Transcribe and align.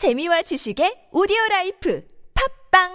재미와 0.00 0.40
지식의 0.40 1.10
오디오 1.12 1.36
라이프 1.50 2.00
팟빵 2.72 2.88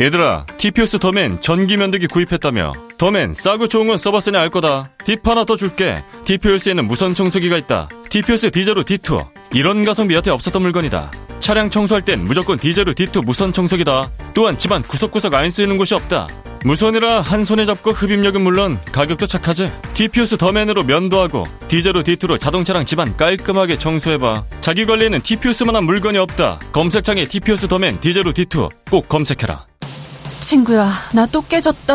얘들아, 0.00 0.46
TPOS 0.56 0.98
더맨 0.98 1.40
전기 1.40 1.76
면도기 1.76 2.08
구입했다며. 2.08 2.72
더맨 2.98 3.34
싸고 3.34 3.68
좋은 3.68 3.86
건 3.86 3.96
써봤으니 3.96 4.36
알 4.36 4.50
거다. 4.50 4.90
팁 5.04 5.24
하나 5.24 5.44
더 5.44 5.54
줄게. 5.54 5.94
TPOS에는 6.24 6.88
무선 6.88 7.14
청소기가 7.14 7.56
있다. 7.56 7.88
TPOS 8.08 8.50
디제로 8.50 8.82
D2. 8.82 9.28
이런 9.54 9.84
가성비 9.84 10.16
여태 10.16 10.32
없었던 10.32 10.60
물건이다. 10.60 11.12
차량 11.38 11.70
청소할 11.70 12.04
땐 12.04 12.24
무조건 12.24 12.58
디제로 12.58 12.94
D2 12.94 13.24
무선 13.24 13.52
청소기다. 13.52 14.10
또한 14.34 14.58
집안 14.58 14.82
구석구석 14.82 15.32
안 15.32 15.52
쓰이는 15.52 15.78
곳이 15.78 15.94
없다. 15.94 16.26
무선이라 16.64 17.22
한 17.22 17.44
손에 17.44 17.64
잡고 17.64 17.92
흡입력은 17.92 18.42
물론 18.42 18.78
가격도 18.92 19.26
착하지. 19.26 19.70
TPOS 19.94 20.36
더맨으로 20.36 20.82
면도 20.84 21.20
하고 21.20 21.44
디제로 21.68 22.02
D2로 22.02 22.38
자동차랑 22.38 22.84
집안 22.84 23.16
깔끔하게 23.16 23.76
청소해봐. 23.78 24.44
자기 24.60 24.84
관리에는 24.84 25.22
TPOS만한 25.22 25.84
물건이 25.84 26.18
없다. 26.18 26.60
검색창에 26.72 27.24
TPOS 27.24 27.68
더맨 27.68 28.00
디제로 28.00 28.32
D2 28.32 28.68
꼭 28.90 29.08
검색해라. 29.08 29.66
친구야, 30.40 30.90
나 31.14 31.26
또 31.26 31.42
깨졌다. 31.42 31.94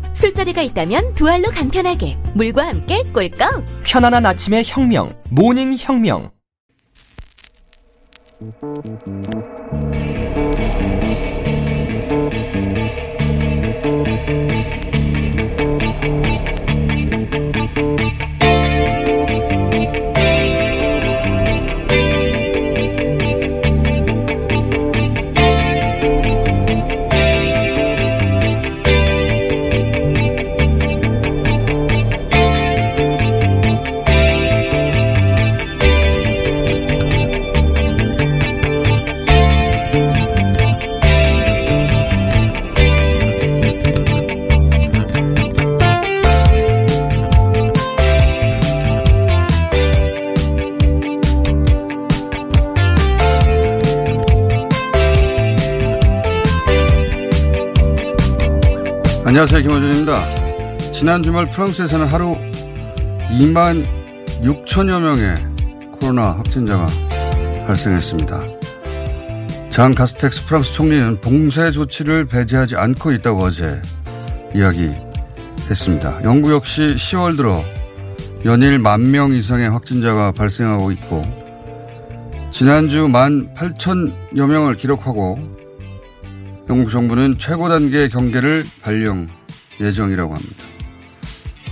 술자리가 0.13 0.61
있다면 0.61 1.13
두 1.13 1.29
알로 1.29 1.49
간편하게 1.49 2.17
물과 2.35 2.67
함께 2.67 3.03
꿀꺽 3.13 3.63
편안한 3.85 4.25
아침의 4.25 4.63
혁명. 4.65 5.09
모닝 5.29 5.75
혁명. 5.77 6.31
안녕하세요. 59.31 59.61
김호준입니다. 59.61 60.91
지난 60.91 61.23
주말 61.23 61.49
프랑스에서는 61.49 62.05
하루 62.05 62.35
2만 63.39 63.85
6천여 64.43 64.99
명의 64.99 65.47
코로나 65.93 66.31
확진자가 66.31 66.85
발생했습니다. 67.65 68.43
장 69.69 69.93
가스텍스 69.95 70.47
프랑스 70.47 70.73
총리는 70.73 71.21
봉쇄 71.21 71.71
조치를 71.71 72.25
배제하지 72.25 72.75
않고 72.75 73.13
있다고 73.13 73.45
어제 73.45 73.81
이야기했습니다. 74.53 76.25
영국 76.25 76.51
역시 76.51 76.81
10월 76.87 77.37
들어 77.37 77.63
연일 78.43 78.79
만 78.79 79.01
명 79.03 79.31
이상의 79.31 79.69
확진자가 79.69 80.33
발생하고 80.33 80.91
있고 80.91 81.23
지난주 82.51 83.07
만 83.07 83.53
8천여 83.55 84.45
명을 84.45 84.75
기록하고 84.75 85.60
영국 86.71 86.89
정부는 86.89 87.37
최고 87.37 87.67
단계 87.67 88.07
경계를 88.07 88.63
발령 88.81 89.27
예정이라고 89.81 90.33
합니다. 90.33 90.63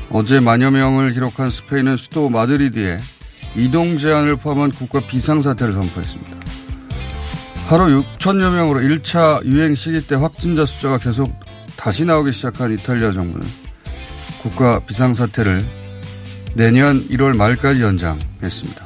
어제 0.09 0.41
만여 0.41 0.71
명을 0.71 1.13
기록한 1.13 1.49
스페인은 1.49 1.95
수도 1.95 2.27
마드리드에 2.27 2.97
이동 3.55 3.97
제한을 3.97 4.35
포함한 4.35 4.71
국가 4.71 4.99
비상사태를 4.99 5.73
선포했습니다. 5.73 6.37
하루 7.69 8.01
6천여 8.01 8.51
명으로 8.51 8.81
1차 8.81 9.45
유행 9.45 9.73
시기 9.73 10.05
때 10.05 10.15
확진자 10.15 10.65
숫자가 10.65 10.97
계속 10.97 11.33
다시 11.77 12.03
나오기 12.03 12.33
시작한 12.33 12.73
이탈리아 12.73 13.13
정부는 13.13 13.47
국가 14.41 14.83
비상사태를 14.85 15.63
내년 16.55 17.07
1월 17.07 17.37
말까지 17.37 17.83
연장했습니다. 17.83 18.83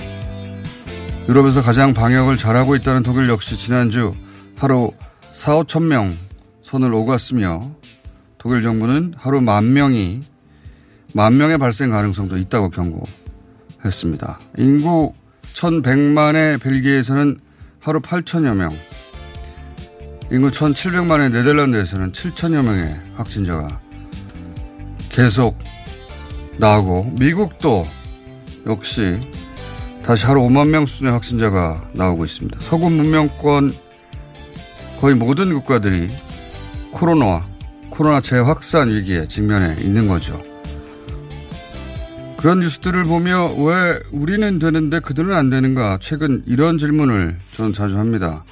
유럽에서 1.28 1.64
가장 1.64 1.96
방역을 1.96 2.38
잘하고 2.38 2.76
있다는 2.76 3.02
독일 3.02 3.30
역시 3.30 3.58
지난주 3.58 4.14
하루 4.60 4.92
4, 5.44 5.56
5천 5.56 5.88
명 5.88 6.10
선을 6.62 6.94
오갔으며 6.94 7.60
독일 8.38 8.62
정부는 8.62 9.14
하루 9.18 9.42
만 9.42 9.74
명이 9.74 10.22
만 11.14 11.36
명의 11.36 11.58
발생 11.58 11.90
가능성도 11.90 12.38
있다고 12.38 12.70
경고했습니다. 12.70 14.40
인구 14.60 15.14
1,100만의 15.42 16.62
벨기에에서는 16.62 17.42
하루 17.82 18.00
8천여 18.00 18.56
명, 18.56 18.72
인구 20.32 20.48
1,700만의 20.48 21.34
네덜란드에서는 21.34 22.14
7천여 22.14 22.64
명의 22.64 22.98
확진자가 23.16 23.82
계속 25.10 25.60
나오고 26.58 27.16
미국도 27.20 27.86
역시 28.66 29.20
다시 30.06 30.26
하루 30.26 30.40
5만 30.44 30.70
명 30.70 30.86
수준의 30.86 31.12
확진자가 31.12 31.90
나오고 31.92 32.24
있습니다. 32.24 32.60
서구 32.62 32.90
문명권 32.90 33.72
거의 35.04 35.16
모든 35.16 35.54
국가들이 35.54 36.08
코로나와 36.92 37.46
코로나 37.90 38.22
재확산 38.22 38.90
위기에 38.90 39.28
직면해 39.28 39.76
있는 39.84 40.08
거죠. 40.08 40.42
그런 42.38 42.62
뉴스들을 42.62 43.04
보며 43.04 43.48
왜 43.54 44.00
우리는 44.14 44.60
되는데 44.60 45.02
그들은 45.02 45.36
안 45.36 45.50
되는가? 45.50 45.98
최근 46.00 46.42
이런 46.46 46.78
질문을 46.78 47.38
저는 47.52 47.74
자주 47.74 47.98
합니다. 47.98 48.46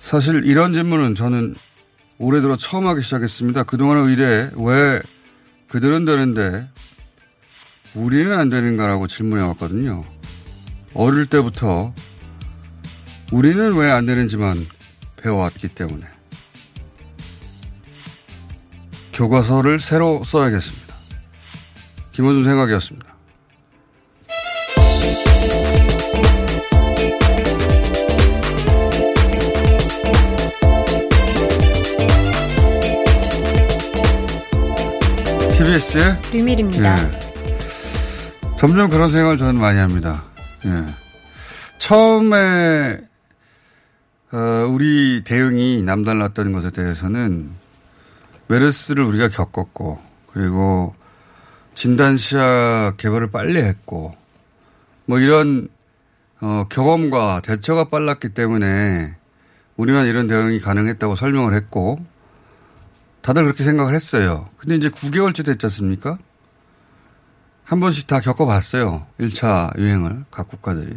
사실 0.00 0.44
이런 0.44 0.72
질문은 0.72 1.16
저는 1.16 1.56
올해 2.18 2.40
들어 2.40 2.56
처음 2.56 2.86
하기 2.86 3.02
시작했습니다. 3.02 3.64
그동안의 3.64 4.10
의뢰에 4.10 4.50
왜 4.54 5.02
그들은 5.70 6.04
되는데 6.04 6.68
우리는 7.96 8.32
안 8.32 8.48
되는가라고 8.48 9.08
질문해 9.08 9.42
왔거든요. 9.42 10.04
어릴 10.94 11.26
때부터 11.26 11.92
우리는 13.32 13.72
왜 13.76 13.90
안 13.90 14.06
되는지만 14.06 14.58
배워왔기 15.16 15.68
때문에. 15.68 16.06
교과서를 19.12 19.80
새로 19.80 20.22
써야겠습니다. 20.24 20.94
김호준 22.12 22.44
생각이었습니다. 22.44 23.12
TBS의 35.50 36.20
비밀입니다. 36.32 36.96
예. 36.98 37.10
점점 38.58 38.88
그런 38.88 39.10
생각을 39.10 39.36
저는 39.38 39.60
많이 39.60 39.78
합니다. 39.78 40.24
예. 40.66 40.84
처음에 41.78 42.98
어, 44.32 44.66
우리 44.66 45.22
대응이 45.24 45.82
남달랐던 45.82 46.52
것에 46.52 46.70
대해서는 46.70 47.50
메르스를 48.48 49.04
우리가 49.04 49.28
겪었고 49.28 50.00
그리고 50.32 50.94
진단시약 51.74 52.96
개발을 52.96 53.30
빨리 53.30 53.60
했고 53.60 54.16
뭐 55.04 55.18
이런 55.18 55.68
어, 56.40 56.64
경험과 56.70 57.42
대처가 57.42 57.90
빨랐기 57.90 58.30
때문에 58.30 59.14
우리만 59.76 60.06
이런 60.06 60.26
대응이 60.28 60.60
가능했다고 60.60 61.14
설명을 61.14 61.54
했고 61.54 61.98
다들 63.20 63.44
그렇게 63.44 63.62
생각을 63.64 63.94
했어요. 63.94 64.48
근데 64.56 64.76
이제 64.76 64.88
9개월째 64.88 65.44
됐지 65.44 65.66
않습니까? 65.66 66.18
한 67.64 67.80
번씩 67.80 68.06
다 68.06 68.20
겪어봤어요. 68.20 69.06
1차 69.20 69.78
유행을 69.78 70.24
각 70.30 70.48
국가들이. 70.48 70.96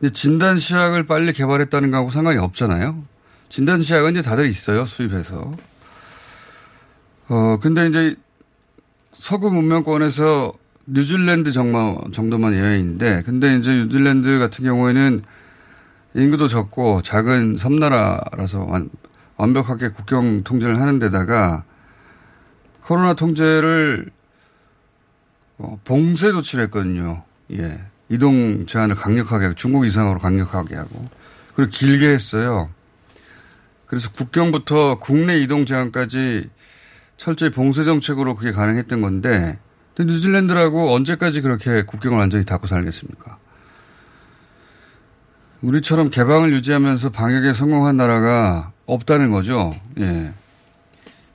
근데 0.00 0.12
진단 0.12 0.56
시약을 0.56 1.06
빨리 1.06 1.32
개발했다는 1.32 1.90
거하고 1.90 2.10
상관이 2.10 2.38
없잖아요. 2.38 3.02
진단 3.48 3.80
시약은 3.80 4.12
이제 4.12 4.22
다들 4.22 4.46
있어요. 4.46 4.84
수입해서. 4.84 5.52
어, 7.28 7.58
근데 7.60 7.86
이제 7.88 8.16
서구 9.12 9.50
문명권에서 9.50 10.52
뉴질랜드 10.86 11.52
정도, 11.52 12.02
정도만 12.12 12.54
예외인데, 12.54 13.22
근데 13.24 13.56
이제 13.56 13.72
뉴질랜드 13.72 14.38
같은 14.38 14.64
경우에는 14.64 15.22
인구도 16.14 16.48
적고 16.48 17.02
작은 17.02 17.56
섬나라라서 17.58 18.64
완, 18.64 18.88
완벽하게 19.36 19.90
국경 19.90 20.44
통제를 20.44 20.80
하는 20.80 20.98
데다가 20.98 21.64
코로나 22.82 23.14
통제를 23.14 24.10
어, 25.58 25.78
봉쇄 25.84 26.32
조치를 26.32 26.64
했거든요. 26.64 27.24
예. 27.52 27.80
이동 28.08 28.66
제한을 28.66 28.94
강력하게 28.94 29.44
하고 29.44 29.54
중국 29.54 29.86
이상으로 29.86 30.18
강력하게 30.18 30.76
하고 30.76 31.08
그리고 31.54 31.70
길게 31.70 32.08
했어요. 32.08 32.70
그래서 33.86 34.10
국경부터 34.12 34.98
국내 34.98 35.38
이동 35.38 35.66
제한까지 35.66 36.48
철저히 37.16 37.50
봉쇄 37.50 37.84
정책으로 37.84 38.36
그게 38.36 38.52
가능했던 38.52 39.00
건데 39.00 39.58
뉴질랜드라고 39.98 40.94
언제까지 40.94 41.40
그렇게 41.40 41.82
국경을 41.82 42.18
완전히 42.18 42.44
닫고 42.44 42.66
살겠습니까? 42.66 43.38
우리처럼 45.62 46.10
개방을 46.10 46.52
유지하면서 46.52 47.10
방역에 47.10 47.52
성공한 47.52 47.96
나라가 47.96 48.72
없다는 48.86 49.32
거죠. 49.32 49.74
예. 49.98 50.32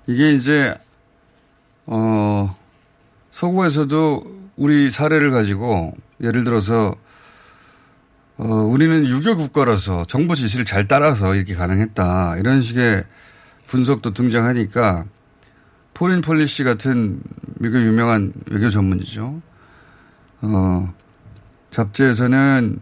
이게 0.07 0.31
이제, 0.31 0.73
어, 1.85 2.55
서구에서도 3.31 4.43
우리 4.55 4.89
사례를 4.89 5.31
가지고 5.31 5.93
예를 6.23 6.43
들어서, 6.43 6.95
어, 8.37 8.45
우리는 8.45 9.05
유교 9.07 9.37
국가라서 9.37 10.05
정부 10.05 10.35
지시를 10.35 10.65
잘 10.65 10.87
따라서 10.87 11.35
이렇게 11.35 11.53
가능했다. 11.53 12.37
이런 12.37 12.61
식의 12.61 13.03
분석도 13.67 14.13
등장하니까 14.13 15.05
포린 15.93 16.21
폴리시 16.21 16.63
같은 16.63 17.21
미국 17.59 17.77
유명한 17.81 18.33
외교 18.49 18.69
전문이죠. 18.69 19.41
어, 20.41 20.93
잡지에서는 21.69 22.79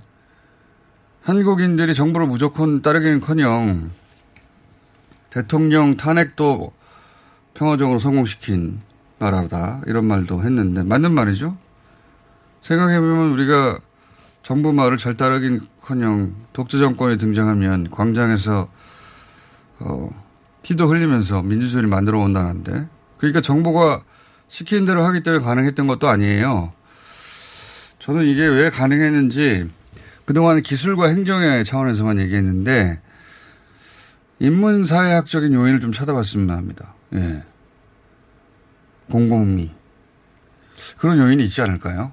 한국인들이 1.21 1.93
정부를 1.93 2.27
무조건 2.27 2.81
따르기는 2.81 3.19
커녕 3.19 3.91
대통령 5.29 5.95
탄핵도 5.95 6.73
평화적으로 7.53 7.99
성공시킨 7.99 8.79
나라다 9.19 9.81
이런 9.85 10.05
말도 10.05 10.41
했는데 10.43 10.83
맞는 10.83 11.13
말이죠. 11.13 11.57
생각해보면 12.61 13.31
우리가 13.31 13.79
정부 14.43 14.73
말을 14.73 14.97
잘 14.97 15.15
따르긴 15.15 15.61
커녕 15.81 16.35
독재 16.53 16.77
정권이 16.77 17.17
등장하면 17.17 17.89
광장에서 17.91 18.69
어, 19.79 20.09
티도 20.61 20.87
흘리면서 20.87 21.41
민주주의를 21.41 21.89
만들어 21.89 22.19
온다는데 22.19 22.87
그러니까 23.17 23.41
정부가 23.41 24.03
시키는 24.47 24.85
대로 24.85 25.03
하기 25.05 25.23
때문에 25.23 25.43
가능했던 25.43 25.87
것도 25.87 26.09
아니에요. 26.09 26.73
저는 27.99 28.25
이게 28.25 28.45
왜 28.45 28.69
가능했는지 28.69 29.69
그동안 30.25 30.61
기술과 30.61 31.07
행정의 31.07 31.63
차원에서만 31.63 32.19
얘기했는데 32.19 32.99
인문사회학적인 34.39 35.53
요인을 35.53 35.79
좀 35.79 35.91
찾아봤으면 35.91 36.49
합니다. 36.49 36.93
예. 37.13 37.43
공공미. 39.09 39.71
그런 40.97 41.19
요인이 41.19 41.43
있지 41.43 41.61
않을까요? 41.61 42.11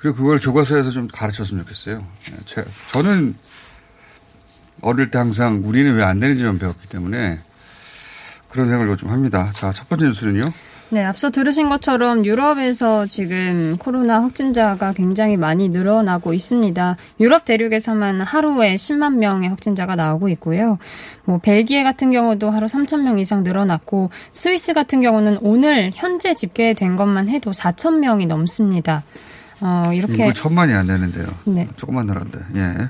그리고 0.00 0.16
그걸 0.16 0.40
교과서에서 0.40 0.90
좀 0.90 1.08
가르쳤으면 1.08 1.62
좋겠어요. 1.64 2.04
예. 2.32 2.36
제, 2.46 2.64
저는 2.92 3.34
어릴 4.82 5.10
때 5.10 5.18
항상 5.18 5.60
우리는 5.64 5.94
왜 5.94 6.02
안 6.02 6.20
되는지만 6.20 6.58
배웠기 6.58 6.88
때문에 6.88 7.38
그런 8.48 8.66
생각을 8.66 8.96
좀 8.96 9.10
합니다. 9.10 9.50
자, 9.54 9.72
첫 9.72 9.88
번째 9.88 10.06
뉴스는요. 10.06 10.42
네, 10.92 11.04
앞서 11.04 11.30
들으신 11.30 11.68
것처럼 11.68 12.24
유럽에서 12.24 13.06
지금 13.06 13.76
코로나 13.78 14.22
확진자가 14.24 14.92
굉장히 14.92 15.36
많이 15.36 15.68
늘어나고 15.68 16.32
있습니다. 16.34 16.96
유럽 17.20 17.44
대륙에서만 17.44 18.22
하루에 18.22 18.74
10만 18.74 19.18
명의 19.18 19.48
확진자가 19.50 19.94
나오고 19.94 20.28
있고요. 20.30 20.78
뭐 21.24 21.38
벨기에 21.38 21.84
같은 21.84 22.10
경우도 22.10 22.50
하루 22.50 22.66
3천 22.66 23.02
명 23.02 23.20
이상 23.20 23.44
늘어났고 23.44 24.10
스위스 24.32 24.72
같은 24.72 25.00
경우는 25.00 25.38
오늘 25.42 25.92
현재 25.94 26.34
집계된 26.34 26.96
것만 26.96 27.28
해도 27.28 27.52
4천 27.52 27.98
명이 28.00 28.26
넘습니다. 28.26 29.04
어, 29.60 29.92
이렇게 29.92 30.14
인구 30.14 30.34
천만이 30.34 30.72
안 30.72 30.86
되는데요. 30.86 31.26
네. 31.46 31.66
조금만 31.76 32.06
늘었는데. 32.06 32.38
예. 32.56 32.88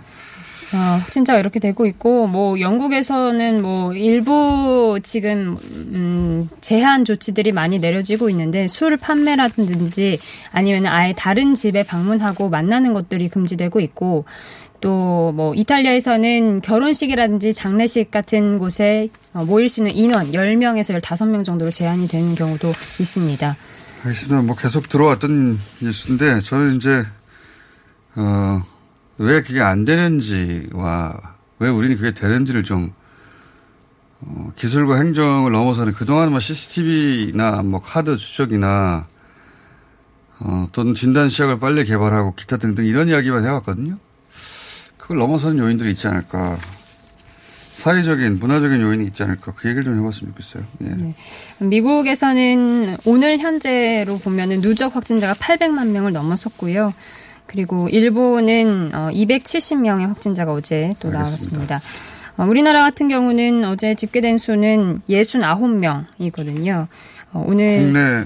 어, 0.72 0.76
확진자가 0.76 1.40
이렇게 1.40 1.58
되고 1.58 1.84
있고 1.86 2.28
뭐 2.28 2.60
영국에서는 2.60 3.60
뭐 3.60 3.92
일부 3.92 5.00
지금 5.02 5.58
음, 5.62 6.48
제한 6.60 7.04
조치들이 7.04 7.50
많이 7.50 7.80
내려지고 7.80 8.30
있는데 8.30 8.68
술 8.68 8.96
판매라든지 8.96 10.20
아니면 10.52 10.86
아예 10.86 11.12
다른 11.16 11.54
집에 11.56 11.82
방문하고 11.82 12.50
만나는 12.50 12.92
것들이 12.92 13.28
금지되고 13.28 13.80
있고 13.80 14.24
또 14.80 15.20
뭐 15.32 15.54
이탈리아에서는 15.54 16.60
결혼식이라든지 16.60 17.54
장례식 17.54 18.10
같은 18.10 18.58
곳에 18.58 19.08
어, 19.32 19.44
모일 19.44 19.68
수 19.68 19.80
있는 19.80 19.94
인원 19.96 20.32
10명에서 20.32 21.00
15명 21.00 21.44
정도로 21.44 21.70
제한이 21.70 22.08
되는 22.08 22.34
경우도 22.34 22.72
있습니다. 23.00 23.56
알겠습니다. 24.02 24.42
뭐 24.42 24.56
계속 24.56 24.88
들어왔던 24.88 25.58
뉴스인데 25.82 26.40
저는 26.40 26.76
이제 26.76 27.06
어 28.16 28.62
왜 29.20 29.42
그게 29.42 29.60
안 29.60 29.84
되는지와 29.84 31.20
왜 31.58 31.68
우리는 31.68 31.94
그게 31.96 32.12
되는지를 32.12 32.64
좀 32.64 32.94
어, 34.22 34.50
기술과 34.56 34.96
행정을 34.96 35.52
넘어서는 35.52 35.92
그동안 35.92 36.30
뭐 36.30 36.40
CCTV나 36.40 37.62
뭐 37.62 37.80
카드 37.80 38.16
추적이나 38.16 39.06
어, 40.38 40.66
또는 40.72 40.94
진단 40.94 41.28
시약을 41.28 41.60
빨리 41.60 41.84
개발하고 41.84 42.34
기타 42.34 42.56
등등 42.56 42.86
이런 42.86 43.08
이야기만 43.08 43.44
해왔거든요. 43.44 43.98
그걸 44.96 45.18
넘어서는 45.18 45.58
요인들이 45.58 45.90
있지 45.90 46.08
않을까. 46.08 46.56
사회적인 47.80 48.38
문화적인 48.38 48.82
요인이 48.82 49.06
있지 49.06 49.22
않을까 49.22 49.54
그 49.56 49.66
얘기를 49.66 49.84
좀 49.84 49.96
해봤으면 49.96 50.34
좋겠어요. 50.34 50.62
예. 50.82 50.88
네. 50.88 51.14
미국에서는 51.58 52.98
오늘 53.06 53.38
현재로 53.38 54.18
보면은 54.18 54.60
누적 54.60 54.94
확진자가 54.94 55.32
800만 55.32 55.88
명을 55.88 56.12
넘어섰고요. 56.12 56.92
그리고 57.46 57.88
일본은 57.88 58.92
270명의 58.92 60.04
어, 60.04 60.08
확진자가 60.08 60.52
어제 60.52 60.94
또 61.00 61.10
나왔습니다. 61.10 61.80
어, 62.36 62.44
우리나라 62.44 62.82
같은 62.82 63.08
경우는 63.08 63.64
어제 63.64 63.94
집계된 63.94 64.36
수는 64.36 65.00
69명이거든요. 65.08 66.86
어, 67.32 67.44
오늘 67.48 67.78
국내 67.78 68.24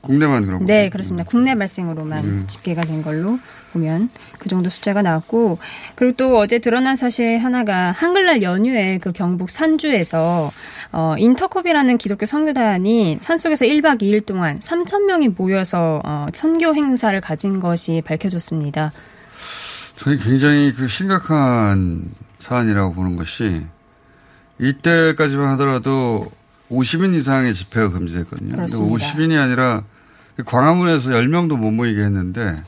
국내만 0.00 0.46
그런 0.46 0.64
네, 0.64 0.84
거죠? 0.84 0.92
그렇습니다. 0.92 1.24
국내 1.28 1.54
발생으로만 1.54 2.24
음. 2.24 2.44
집계가 2.46 2.84
된 2.84 3.02
걸로 3.02 3.38
보면 3.72 4.08
그 4.38 4.48
정도 4.48 4.70
숫자가 4.70 5.02
나왔고 5.02 5.58
그리고 5.94 6.16
또 6.16 6.38
어제 6.38 6.58
드러난 6.58 6.96
사실 6.96 7.38
하나가 7.38 7.92
한글날 7.92 8.42
연휴에 8.42 8.98
그 8.98 9.12
경북 9.12 9.50
산주에서 9.50 10.50
어 10.92 11.14
인터컵이라는 11.18 11.98
기독교 11.98 12.26
선교단이 12.26 13.18
산속에서 13.20 13.66
1박 13.66 14.00
2일 14.02 14.24
동안 14.24 14.58
3천 14.58 15.04
명이 15.04 15.28
모여서 15.28 16.00
어 16.04 16.26
선교 16.32 16.74
행사를 16.74 17.18
가진 17.20 17.60
것이 17.60 18.02
밝혀졌습니다. 18.04 18.92
저희 19.96 20.16
굉장히 20.16 20.72
그 20.72 20.88
심각한 20.88 22.10
사안이라고 22.38 22.94
보는 22.94 23.16
것이 23.16 23.66
이때까지만 24.58 25.48
하더라도 25.50 26.30
50인 26.70 27.14
이상의 27.14 27.54
집회가 27.54 27.90
금지됐거든요. 27.90 28.54
그렇습니다. 28.54 28.94
50인이 28.94 29.40
아니라 29.40 29.84
광화문에서 30.44 31.10
10명도 31.10 31.56
못 31.58 31.70
모이게 31.70 32.02
했는데 32.02 32.62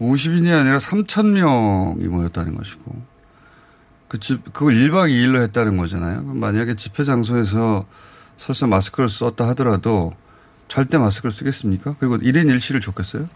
50인이 0.00 0.58
아니라 0.58 0.78
3,000명이 0.78 2.06
모였다는 2.06 2.56
것이고 2.56 3.02
그 4.08 4.18
집, 4.18 4.52
그걸 4.52 4.74
1박 4.74 5.10
2일로 5.10 5.42
했다는 5.42 5.76
거잖아요. 5.76 6.22
만약에 6.22 6.74
집회 6.74 7.04
장소에서 7.04 7.86
설사 8.38 8.66
마스크를 8.66 9.08
썼다 9.08 9.46
하더라도 9.50 10.14
절대 10.68 10.98
마스크를 10.98 11.30
쓰겠습니까? 11.32 11.96
그리고 11.98 12.16
1인 12.18 12.46
1실을 12.46 12.80
줬겠어요? 12.80 13.28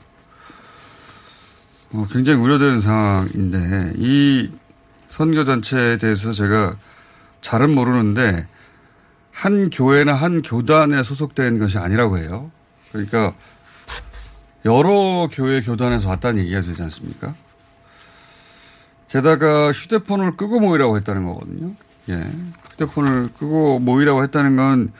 어, 1.92 2.06
굉장히 2.10 2.40
우려되는 2.42 2.80
상황인데 2.80 3.92
이 3.96 4.50
선교단체에 5.08 5.98
대해서 5.98 6.32
제가 6.32 6.74
잘은 7.40 7.72
모르는데 7.74 8.48
한 9.34 9.68
교회나 9.68 10.14
한 10.14 10.42
교단에 10.42 11.02
소속된 11.02 11.58
것이 11.58 11.76
아니라고 11.76 12.18
해요. 12.18 12.52
그러니까 12.92 13.34
여러 14.64 15.28
교회 15.30 15.60
교단에서 15.60 16.08
왔다는 16.08 16.40
얘기가 16.44 16.60
되지 16.60 16.80
않습니까? 16.82 17.34
게다가 19.08 19.72
휴대폰을 19.72 20.36
끄고 20.36 20.60
모이라고 20.60 20.96
했다는 20.96 21.26
거거든요. 21.26 21.74
예. 22.10 22.24
휴대폰을 22.70 23.30
끄고 23.36 23.80
모이라고 23.80 24.22
했다는 24.22 24.56
건 24.56 24.92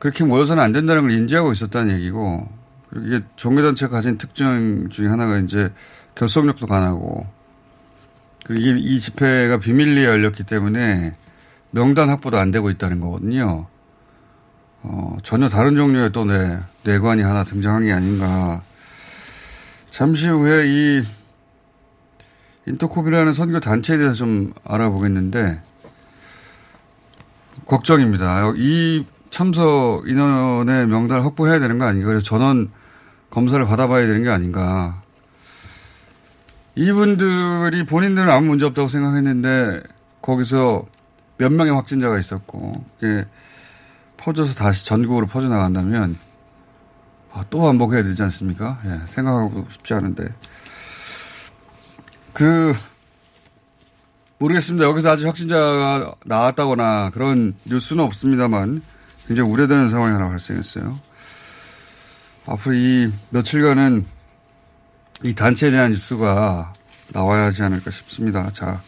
그렇게 0.00 0.24
모여서는 0.24 0.62
안 0.62 0.72
된다는 0.72 1.02
걸 1.02 1.12
인지하고 1.12 1.52
있었다는 1.52 1.94
얘기고 1.94 2.48
이게 2.96 3.20
종교단체가 3.36 3.92
가진 3.92 4.18
특징 4.18 4.88
중에 4.90 5.06
하나가 5.06 5.38
이제 5.38 5.72
결속력도 6.16 6.66
강하고 6.66 7.26
그리고 8.44 8.66
이게 8.66 8.80
이 8.80 8.98
집회가 8.98 9.58
비밀리에 9.58 10.04
열렸기 10.06 10.42
때문에 10.42 11.14
명단 11.70 12.08
확보도 12.08 12.38
안 12.38 12.50
되고 12.50 12.70
있다는 12.70 13.00
거거든요. 13.00 13.66
어, 14.82 15.16
전혀 15.22 15.48
다른 15.48 15.76
종류의 15.76 16.12
또 16.12 16.24
내, 16.24 16.58
내관이 16.84 17.22
하나 17.22 17.44
등장한 17.44 17.84
게 17.84 17.92
아닌가. 17.92 18.62
잠시 19.90 20.28
후에 20.28 20.64
이 20.66 21.04
인터코비라는 22.66 23.32
선교 23.32 23.60
단체에 23.60 23.98
대해서 23.98 24.14
좀 24.14 24.52
알아보겠는데 24.64 25.62
걱정입니다. 27.66 28.52
이 28.56 29.04
참석 29.30 30.08
인원의 30.08 30.86
명단을 30.86 31.24
확보해야 31.24 31.58
되는 31.58 31.78
거 31.78 31.84
아닌가. 31.84 32.08
그래서 32.08 32.24
전원 32.24 32.70
검사를 33.30 33.64
받아봐야 33.64 34.06
되는 34.06 34.22
게 34.22 34.28
아닌가. 34.28 35.02
이분들이 36.74 37.84
본인들은 37.86 38.30
아무 38.30 38.46
문제 38.46 38.66
없다고 38.66 38.88
생각했는데 38.88 39.82
거기서 40.22 40.86
몇 41.40 41.50
명의 41.50 41.72
확진자가 41.72 42.18
있었고 42.18 42.84
그게 43.00 43.26
퍼져서 44.18 44.52
다시 44.52 44.84
전국으로 44.84 45.26
퍼져나간다면 45.26 46.18
아, 47.32 47.42
또 47.48 47.60
반복해야 47.60 48.02
되지 48.02 48.22
않습니까? 48.24 48.78
예, 48.84 49.00
생각하고 49.06 49.64
싶지 49.70 49.94
않은데. 49.94 50.28
그, 52.34 52.74
모르겠습니다. 54.38 54.84
여기서 54.84 55.12
아직 55.12 55.26
확진자가 55.26 56.14
나왔다거나 56.26 57.10
그런 57.10 57.54
뉴스는 57.64 58.04
없습니다만 58.04 58.82
굉장히 59.26 59.48
우려되는 59.50 59.88
상황이 59.88 60.12
하나 60.12 60.28
발생했어요. 60.28 60.98
앞으로 62.46 62.74
이 62.74 63.10
며칠간은 63.30 64.04
이 65.22 65.34
단체에 65.34 65.70
대한 65.70 65.92
뉴스가 65.92 66.74
나와야 67.12 67.44
하지 67.44 67.62
않을까 67.62 67.90
싶습니다. 67.90 68.50
자, 68.50 68.82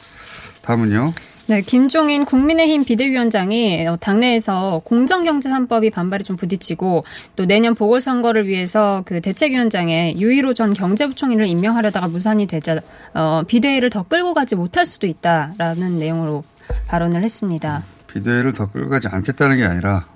다음은요. 0.62 1.12
네, 1.52 1.61
김종인 1.61 2.25
국민의힘 2.25 2.82
비대위원장이 2.82 3.87
당내에서 4.00 4.80
공정경제 4.87 5.50
3법이 5.50 5.92
반발에 5.92 6.25
좀 6.25 6.35
부딪히고 6.35 7.04
또 7.37 7.44
내년 7.44 7.75
보궐선거를 7.75 8.47
위해서 8.47 9.02
그 9.04 9.21
대책위원장에 9.21 10.14
유일호 10.16 10.54
전 10.54 10.73
경제부총리를 10.73 11.47
임명하려다가 11.47 12.09
무산이 12.09 12.47
되자 12.47 12.80
어, 13.12 13.42
비대위를 13.47 13.90
더 13.90 14.02
끌고 14.02 14.32
가지 14.32 14.56
못할 14.56 14.87
수도 14.87 15.06
있다라는 15.06 15.99
내용으로 15.99 16.42
발언을 16.87 17.23
했습니다. 17.23 17.82
비대위를 18.06 18.54
더 18.54 18.71
끌고 18.71 18.88
가지 18.88 19.09
않겠다는 19.09 19.59
게 19.59 19.66
아니라 19.66 20.06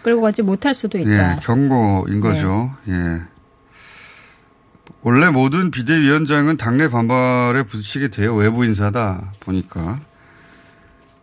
끌고 0.00 0.22
가지 0.22 0.40
못할 0.40 0.72
수도 0.72 0.96
있다. 0.96 1.32
예, 1.32 1.36
경고인 1.42 2.22
거죠. 2.22 2.70
네. 2.86 2.94
예. 2.94 3.20
원래 5.02 5.28
모든 5.28 5.70
비대위원장은 5.70 6.56
당내 6.56 6.88
반발에 6.88 7.64
부딪히게 7.64 8.08
돼요. 8.08 8.34
외부 8.34 8.64
인사다 8.64 9.32
보니까. 9.40 10.00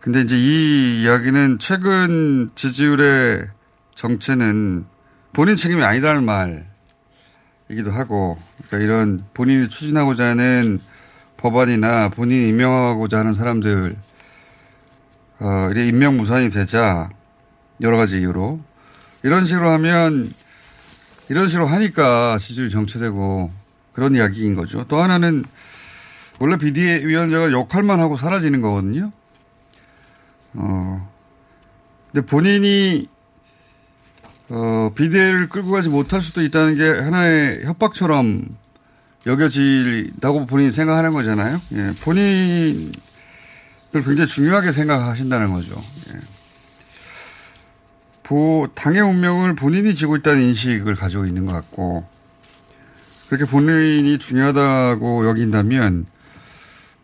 근데 0.02 0.20
이제 0.20 0.36
이 0.36 1.02
이야기는 1.02 1.58
최근 1.60 2.50
지지율의 2.56 3.46
정체는 3.94 4.84
본인 5.32 5.54
책임이 5.54 5.80
아니다는 5.80 6.24
말이기도 6.24 7.92
하고, 7.92 8.36
그러니까 8.66 8.78
이런 8.78 9.24
본인이 9.32 9.68
추진하고자 9.68 10.30
하는 10.30 10.80
법안이나 11.36 12.08
본인이 12.08 12.48
임명하고자 12.48 13.20
하는 13.20 13.32
사람들, 13.32 13.94
어, 15.38 15.68
이래 15.70 15.86
임명 15.86 16.16
무산이 16.16 16.50
되자 16.50 17.08
여러 17.80 17.96
가지 17.96 18.18
이유로 18.18 18.60
이런 19.22 19.44
식으로 19.44 19.70
하면 19.70 20.32
이런 21.28 21.46
식으로 21.46 21.68
하니까 21.68 22.38
지지율 22.38 22.70
정체되고 22.70 23.52
그런 23.92 24.16
이야기인 24.16 24.56
거죠. 24.56 24.84
또 24.88 25.00
하나는 25.00 25.44
원래 26.40 26.56
비대위원장가 26.56 27.52
역할만 27.52 28.00
하고 28.00 28.16
사라지는 28.16 28.62
거거든요. 28.62 29.12
어, 30.54 31.10
근데 32.12 32.26
본인이 32.26 33.08
어, 34.48 34.92
비대를 34.94 35.48
끌고 35.48 35.70
가지 35.70 35.88
못할 35.88 36.20
수도 36.20 36.42
있다는 36.42 36.76
게 36.76 36.86
하나의 36.86 37.64
협박처럼 37.64 38.56
여겨진다고 39.26 40.46
본인이 40.46 40.70
생각하는 40.70 41.12
거잖아요. 41.12 41.60
예, 41.72 41.90
본인을 42.02 42.92
굉장히 43.92 44.26
중요하게 44.26 44.72
생각하신다는 44.72 45.52
거죠. 45.52 45.82
예. 46.08 46.20
보, 48.22 48.68
당의 48.74 49.00
운명을 49.00 49.54
본인이 49.54 49.94
지고 49.94 50.16
있다는 50.16 50.42
인식을 50.42 50.96
가지고 50.96 51.26
있는 51.26 51.46
것 51.46 51.52
같고, 51.52 52.06
그렇게 53.28 53.46
본인이 53.46 54.18
중요하다고 54.18 55.26
여긴다면 55.28 56.06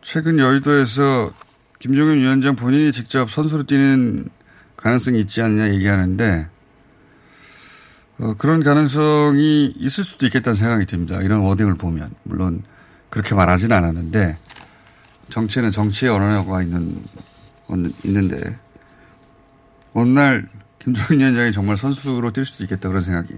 최근 0.02 0.38
여의도에서 0.38 1.32
김종인 1.78 2.18
위원장 2.18 2.56
본인이 2.56 2.92
직접 2.92 3.30
선수로 3.30 3.64
뛰는 3.64 4.28
가능성이 4.76 5.20
있지 5.20 5.42
않느냐 5.42 5.72
얘기하는데 5.74 6.48
어, 8.18 8.34
그런 8.36 8.62
가능성이 8.62 9.72
있을 9.76 10.02
수도 10.02 10.26
있겠다는 10.26 10.56
생각이 10.56 10.86
듭니다. 10.86 11.20
이런 11.22 11.40
워딩을 11.40 11.76
보면 11.76 12.10
물론 12.24 12.64
그렇게 13.10 13.34
말하지는 13.34 13.76
않았는데 13.76 14.38
정치는 15.30 15.70
정치의 15.70 16.12
언어가 16.12 16.62
있는 16.62 16.96
있는데 18.04 18.58
어느 19.92 20.08
날 20.08 20.48
김종인 20.78 21.20
위원장이 21.20 21.52
정말 21.52 21.76
선수로 21.76 22.32
뛸 22.32 22.44
수도 22.44 22.64
있겠다 22.64 22.88
그런 22.88 23.02
생각이 23.02 23.34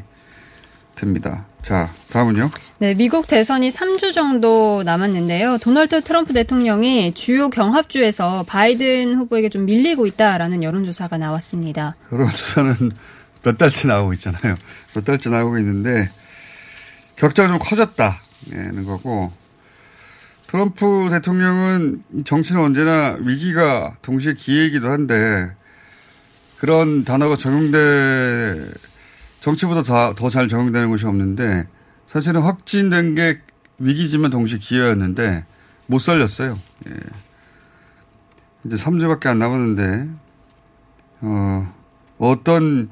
듭니다. 1.00 1.46
자, 1.62 1.90
다음은요. 2.10 2.50
네, 2.78 2.94
미국 2.94 3.26
대선이 3.26 3.70
3주 3.70 4.12
정도 4.12 4.82
남았는데요. 4.84 5.58
도널드 5.58 6.02
트럼프 6.02 6.32
대통령이 6.34 7.14
주요 7.14 7.48
경합주에서 7.48 8.44
바이든 8.46 9.14
후보에게 9.16 9.48
좀 9.48 9.64
밀리고 9.64 10.06
있다라는 10.06 10.62
여론조사가 10.62 11.16
나왔습니다. 11.16 11.96
여론조사는 12.12 12.74
몇 13.42 13.56
달째 13.56 13.88
나오고 13.88 14.12
있잖아요. 14.14 14.56
몇 14.94 15.04
달째 15.04 15.30
나오고 15.30 15.58
있는데 15.58 16.10
격차가 17.16 17.48
좀 17.48 17.58
커졌다는 17.58 18.84
거고 18.84 19.32
트럼프 20.46 21.08
대통령은 21.10 22.02
정치는 22.24 22.60
언제나 22.60 23.16
위기가 23.20 23.96
동시에 24.02 24.34
기회이기도 24.34 24.90
한데 24.90 25.50
그런 26.58 27.04
단어가 27.04 27.36
적용돼 27.36 28.68
정치보다 29.40 29.82
더 30.14 30.28
잘 30.28 30.48
적용되는 30.48 30.90
것이 30.90 31.06
없는데 31.06 31.66
사실은 32.06 32.42
확진된 32.42 33.14
게 33.14 33.40
위기지만 33.78 34.30
동시에 34.30 34.58
기회였는데 34.58 35.44
못 35.86 35.98
살렸어요. 35.98 36.58
예. 36.88 36.92
이제 38.64 38.76
3주밖에 38.76 39.26
안 39.26 39.38
남았는데 39.38 40.08
어, 41.22 41.74
어떤 42.18 42.90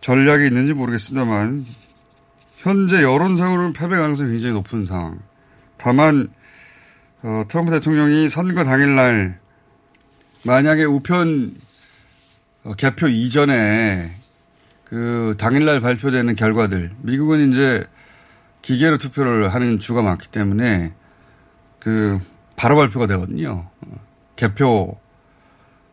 전략이 0.00 0.46
있는지 0.46 0.72
모르겠습니다만 0.72 1.66
현재 2.56 3.02
여론상으로는 3.02 3.72
패배 3.72 3.96
가능성이 3.96 4.32
굉장히 4.32 4.54
높은 4.54 4.86
상황. 4.86 5.18
다만 5.76 6.28
어, 7.22 7.44
트럼프 7.48 7.72
대통령이 7.72 8.28
선거 8.28 8.64
당일날 8.64 9.40
만약에 10.44 10.84
우편 10.84 11.56
어, 12.64 12.74
개표 12.74 13.08
이전에 13.08 14.17
그 14.88 15.34
당일날 15.38 15.80
발표되는 15.80 16.34
결과들 16.34 16.92
미국은 17.02 17.50
이제 17.50 17.86
기계로 18.62 18.98
투표를 18.98 19.52
하는 19.52 19.78
주가 19.78 20.02
많기 20.02 20.28
때문에 20.28 20.94
그 21.78 22.20
바로 22.56 22.76
발표가 22.76 23.06
되거든요. 23.06 23.68
개표 24.36 24.98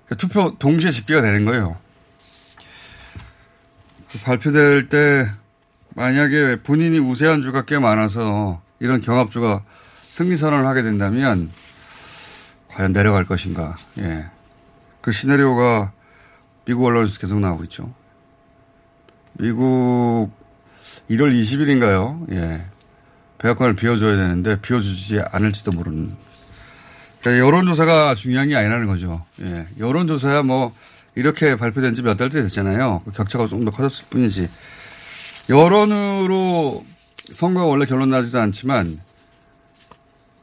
그러니까 0.06 0.16
투표 0.18 0.58
동시에 0.58 0.92
집계가 0.92 1.22
되는 1.22 1.46
거예요. 1.46 1.78
그 4.12 4.20
발표될 4.20 4.90
때 4.90 5.30
만약에 5.96 6.62
본인이 6.62 7.00
우세한 7.00 7.42
주가 7.42 7.64
꽤 7.64 7.80
많아서 7.80 8.62
이런 8.80 9.02
경합주가 9.02 9.64
승리 10.10 10.36
선언을 10.36 10.66
하게 10.66 10.84
된다면 10.84 11.50
과연 12.70 12.94
내려갈 12.94 13.26
것인가. 13.26 13.76
예. 14.00 14.26
그 15.02 15.12
시나리오가 15.12 15.92
미국 16.66 16.86
언론에서 16.86 17.20
계속 17.20 17.40
나오고 17.40 17.64
있죠. 17.66 17.94
미국 19.38 20.32
1월 21.10 21.40
20일인가요? 21.40 22.32
예. 22.34 22.62
백악관을 23.38 23.76
비워줘야 23.76 24.16
되는데 24.16 24.60
비워주지 24.62 25.20
않을지도 25.32 25.72
모르는. 25.74 26.16
그러니까 27.22 27.46
여론조사가 27.46 28.16
중요한 28.16 28.50
게 28.50 28.56
아니라는 28.56 28.88
거죠. 28.88 29.24
예. 29.42 29.68
여론조사야 29.78 30.44
뭐 30.44 30.74
이렇게 31.16 31.56
발표된 31.56 31.94
지 31.94 32.02
몇 32.02 32.16
달째 32.18 32.42
됐잖아요. 32.42 33.02
그 33.06 33.12
격차가 33.12 33.48
좀 33.48 33.66
더 33.66 33.72
커졌을 33.72 34.06
뿐이지. 34.10 34.50
여론으로 35.50 36.86
선거가 37.32 37.66
원래 37.66 37.86
결론 37.86 38.10
나지도 38.10 38.40
않지만 38.40 39.00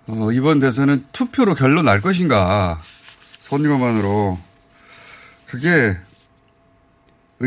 어, 0.08 0.30
이번 0.32 0.58
대선은 0.58 1.06
투표로 1.12 1.54
결론 1.54 1.84
날 1.84 2.00
것인가 2.00 2.80
선거만으로 3.40 4.38
그게 5.46 5.96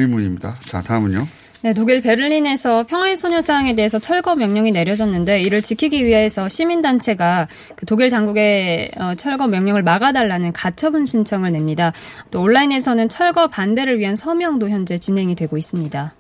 의문입니다. 0.02 0.56
자 0.62 0.82
다음은요. 0.82 1.28
네, 1.66 1.74
독일 1.74 2.00
베를린에서 2.02 2.86
평화의 2.86 3.18
소녀상에 3.18 3.76
대해서 3.76 3.98
철거 3.98 4.36
명령이 4.36 4.72
내려졌는데 4.72 5.42
이를 5.42 5.64
지키기 5.64 6.06
위해서 6.06 6.48
시민단체가 6.48 7.48
그 7.76 7.88
독일 7.88 8.12
당국의 8.12 8.92
어, 8.98 9.16
철거 9.16 9.48
명령을 9.48 9.82
막아달라는 9.82 10.54
가처분 10.54 11.08
신청을 11.08 11.54
냅니다. 11.54 11.92
또 12.30 12.42
온라인에서는 12.42 13.10
철거 13.10 13.48
반대를 13.48 13.98
위한 13.98 14.16
서명도 14.16 14.70
현재 14.70 15.00
진행이 15.00 15.34
되고 15.34 15.58
있습니다. 15.58 16.14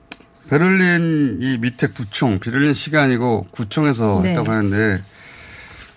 베를린 0.50 1.38
이 1.41 1.58
밑에 1.60 1.88
구청, 1.89 2.39
베를린 2.39 2.74
시가 2.74 3.03
아니고 3.03 3.46
구청에서 3.51 4.22
네. 4.24 4.29
했다고 4.29 4.50
하는데 4.50 5.03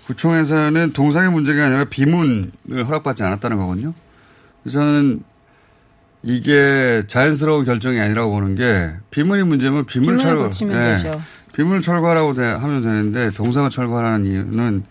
구청에서는 0.08 0.92
동상의 0.92 1.30
문제가 1.30 1.64
아니라 1.64 1.84
비문을 1.84 2.50
허락받지 2.86 3.22
않았다는 3.22 3.56
거거든요. 3.56 3.94
그래서 4.62 4.80
저는 4.80 5.22
이게 6.22 7.04
자연스러운 7.06 7.64
결정이 7.64 8.00
아니라고 8.00 8.30
보는 8.32 8.54
게 8.56 8.92
비문이 9.10 9.44
문제면 9.44 9.86
비문 9.86 10.18
철거. 10.18 10.50
네. 10.50 11.10
비문을 11.54 11.80
철거하라고 11.80 12.34
되, 12.34 12.44
하면 12.44 12.82
되는데 12.82 13.30
동상을 13.30 13.68
철거하라는 13.70 14.26
이유는 14.26 14.84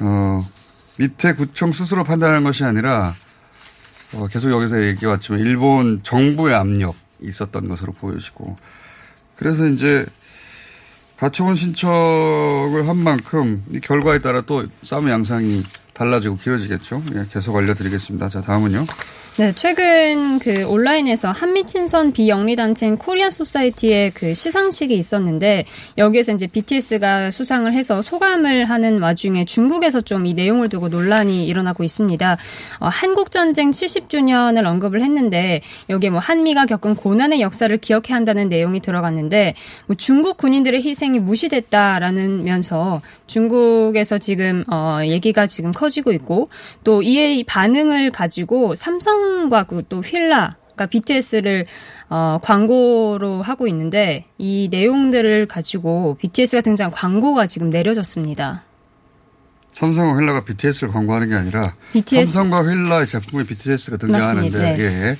어 0.00 0.48
밑에 0.96 1.34
구청 1.34 1.72
스스로 1.72 2.04
판단하는 2.04 2.44
것이 2.44 2.64
아니라 2.64 3.14
어, 4.12 4.26
계속 4.30 4.50
여기서 4.50 4.82
얘기해 4.84 5.06
왔지만 5.06 5.40
일본 5.40 6.00
정부의 6.02 6.54
압력이 6.54 6.96
있었던 7.22 7.68
것으로 7.68 7.92
보여지고 7.92 8.56
그래서 9.36 9.66
이제 9.68 10.06
가처분 11.16 11.56
신청을 11.56 12.88
한 12.88 12.96
만큼 12.96 13.64
이 13.72 13.80
결과에 13.80 14.20
따라 14.20 14.40
또 14.42 14.66
싸움의 14.82 15.12
양상이 15.12 15.64
달라지고 15.92 16.38
길어지겠죠. 16.38 17.02
예, 17.14 17.24
계속 17.30 17.56
알려드리겠습니다. 17.56 18.28
자 18.28 18.40
다음은요. 18.40 18.84
네, 19.38 19.52
최근 19.52 20.40
그 20.40 20.66
온라인에서 20.66 21.30
한미 21.30 21.64
친선 21.64 22.12
비영리 22.12 22.56
단체인 22.56 22.96
코리아 22.98 23.30
소사이티의 23.30 24.10
그 24.10 24.34
시상식이 24.34 24.92
있었는데 24.92 25.64
여기에서 25.96 26.32
이제 26.32 26.48
BTS가 26.48 27.30
수상을 27.30 27.72
해서 27.72 28.02
소감을 28.02 28.64
하는 28.64 29.00
와중에 29.00 29.44
중국에서 29.44 30.00
좀 30.00 30.26
이 30.26 30.34
내용을 30.34 30.68
두고 30.68 30.88
논란이 30.88 31.46
일어나고 31.46 31.84
있습니다. 31.84 32.36
어, 32.80 32.88
한국 32.88 33.30
전쟁 33.30 33.70
70주년을 33.70 34.66
언급을 34.66 35.02
했는데 35.02 35.60
여기에 35.88 36.10
뭐 36.10 36.18
한미가 36.18 36.66
겪은 36.66 36.96
고난의 36.96 37.40
역사를 37.40 37.74
기억해야 37.76 38.16
한다는 38.16 38.48
내용이 38.48 38.80
들어갔는데 38.80 39.54
뭐 39.86 39.94
중국 39.94 40.36
군인들의 40.36 40.82
희생이 40.82 41.20
무시됐다라는 41.20 42.42
면서 42.42 43.00
중국에서 43.28 44.18
지금 44.18 44.64
어 44.68 44.98
얘기가 45.04 45.46
지금 45.46 45.70
커지고 45.70 46.10
있고 46.10 46.48
또 46.82 47.02
이에 47.02 47.44
반응을 47.46 48.10
가지고 48.10 48.74
삼성 48.74 49.27
힐과 49.28 49.64
그또 49.64 50.00
휠라 50.00 50.56
그러니까 50.74 50.86
BTS를 50.86 51.66
어, 52.08 52.38
광고로 52.42 53.42
하고 53.42 53.66
있는데 53.66 54.24
이 54.38 54.68
내용들을 54.70 55.46
가지고 55.46 56.16
BTS가 56.20 56.62
등장한 56.62 56.92
광고가 56.92 57.46
지금 57.46 57.70
내려졌습니다. 57.70 58.64
삼성과 59.72 60.18
휠라가 60.18 60.44
BTS를 60.44 60.92
광고하는 60.92 61.28
게 61.28 61.34
아니라 61.34 61.62
BTS. 61.92 62.32
삼성과 62.32 62.62
휠라의 62.62 63.06
제품에 63.06 63.44
BTS가 63.44 63.96
등장하는데 63.96 64.58
네. 64.58 64.76
예. 64.78 65.16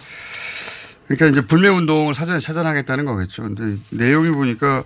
그러니까 1.06 1.26
이제 1.26 1.46
불매 1.46 1.68
운동을 1.68 2.14
사전에 2.14 2.38
차단하겠다는 2.38 3.04
거겠죠. 3.04 3.42
근데 3.42 3.80
내용이 3.90 4.30
보니까 4.30 4.84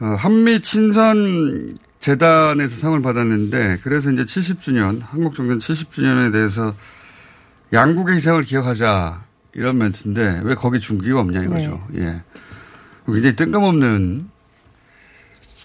어, 0.00 0.04
한미 0.18 0.60
친선 0.60 1.74
재단에서 2.00 2.76
상을 2.76 3.00
받았는데 3.00 3.80
그래서 3.82 4.10
이제 4.10 4.22
70주년 4.22 5.00
한국 5.10 5.34
정전 5.34 5.58
70주년에 5.58 6.32
대해서 6.32 6.74
양국의 7.72 8.16
희생을 8.16 8.42
기억하자 8.42 9.24
이런 9.54 9.78
멘트인데 9.78 10.42
왜 10.44 10.54
거기 10.54 10.80
중국이 10.80 11.12
없냐 11.12 11.42
이거죠. 11.42 11.86
네. 11.90 12.04
예. 12.04 12.22
굉장히 13.06 13.36
뜬금없는 13.36 14.28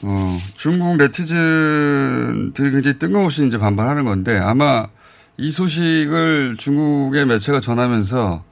어, 0.04 0.40
중국 0.56 0.98
네티즌들이 0.98 2.72
굉장히 2.72 2.98
뜬금없이 2.98 3.46
이제 3.46 3.58
반발하는 3.58 4.06
건데 4.06 4.38
아마 4.38 4.88
이 5.38 5.52
소식을 5.52 6.56
중국의 6.58 7.26
매체가 7.26 7.60
전하면서 7.60 8.44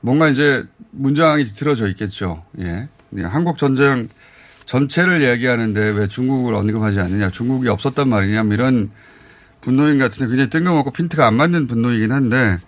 뭔가 0.00 0.28
이제 0.28 0.64
문장이 0.90 1.44
들어져 1.44 1.88
있겠죠. 1.88 2.44
예. 2.58 2.88
한국 3.22 3.58
전쟁 3.58 4.08
전체를 4.64 5.22
이야기하는데 5.22 5.80
왜 5.90 6.08
중국을 6.08 6.54
언급하지 6.54 7.00
않느냐. 7.00 7.30
중국이 7.30 7.68
없었단 7.68 8.08
말이냐. 8.08 8.42
뭐 8.44 8.54
이런 8.54 8.90
분노인 9.62 9.98
같은데 9.98 10.28
굉장히 10.28 10.50
뜬금없고 10.50 10.90
핀트가 10.90 11.26
안 11.26 11.34
맞는 11.36 11.66
분노이긴 11.66 12.12
한데 12.12 12.58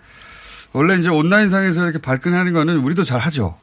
원래 0.73 0.97
이제 0.97 1.09
온라인상에서 1.09 1.83
이렇게 1.83 1.99
발끈하는 1.99 2.53
거는 2.53 2.77
우리도 2.79 3.03
잘 3.03 3.19
하죠. 3.19 3.57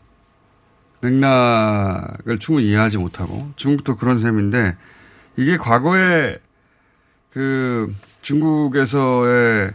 맥락을 1.01 2.38
충분히 2.38 2.68
이해하지 2.68 2.99
못하고 2.99 3.51
중국도 3.57 3.97
그런 3.97 4.21
셈인데 4.21 4.77
이게 5.37 5.57
과거에 5.57 6.37
그 7.31 7.92
중국에서의 8.21 9.73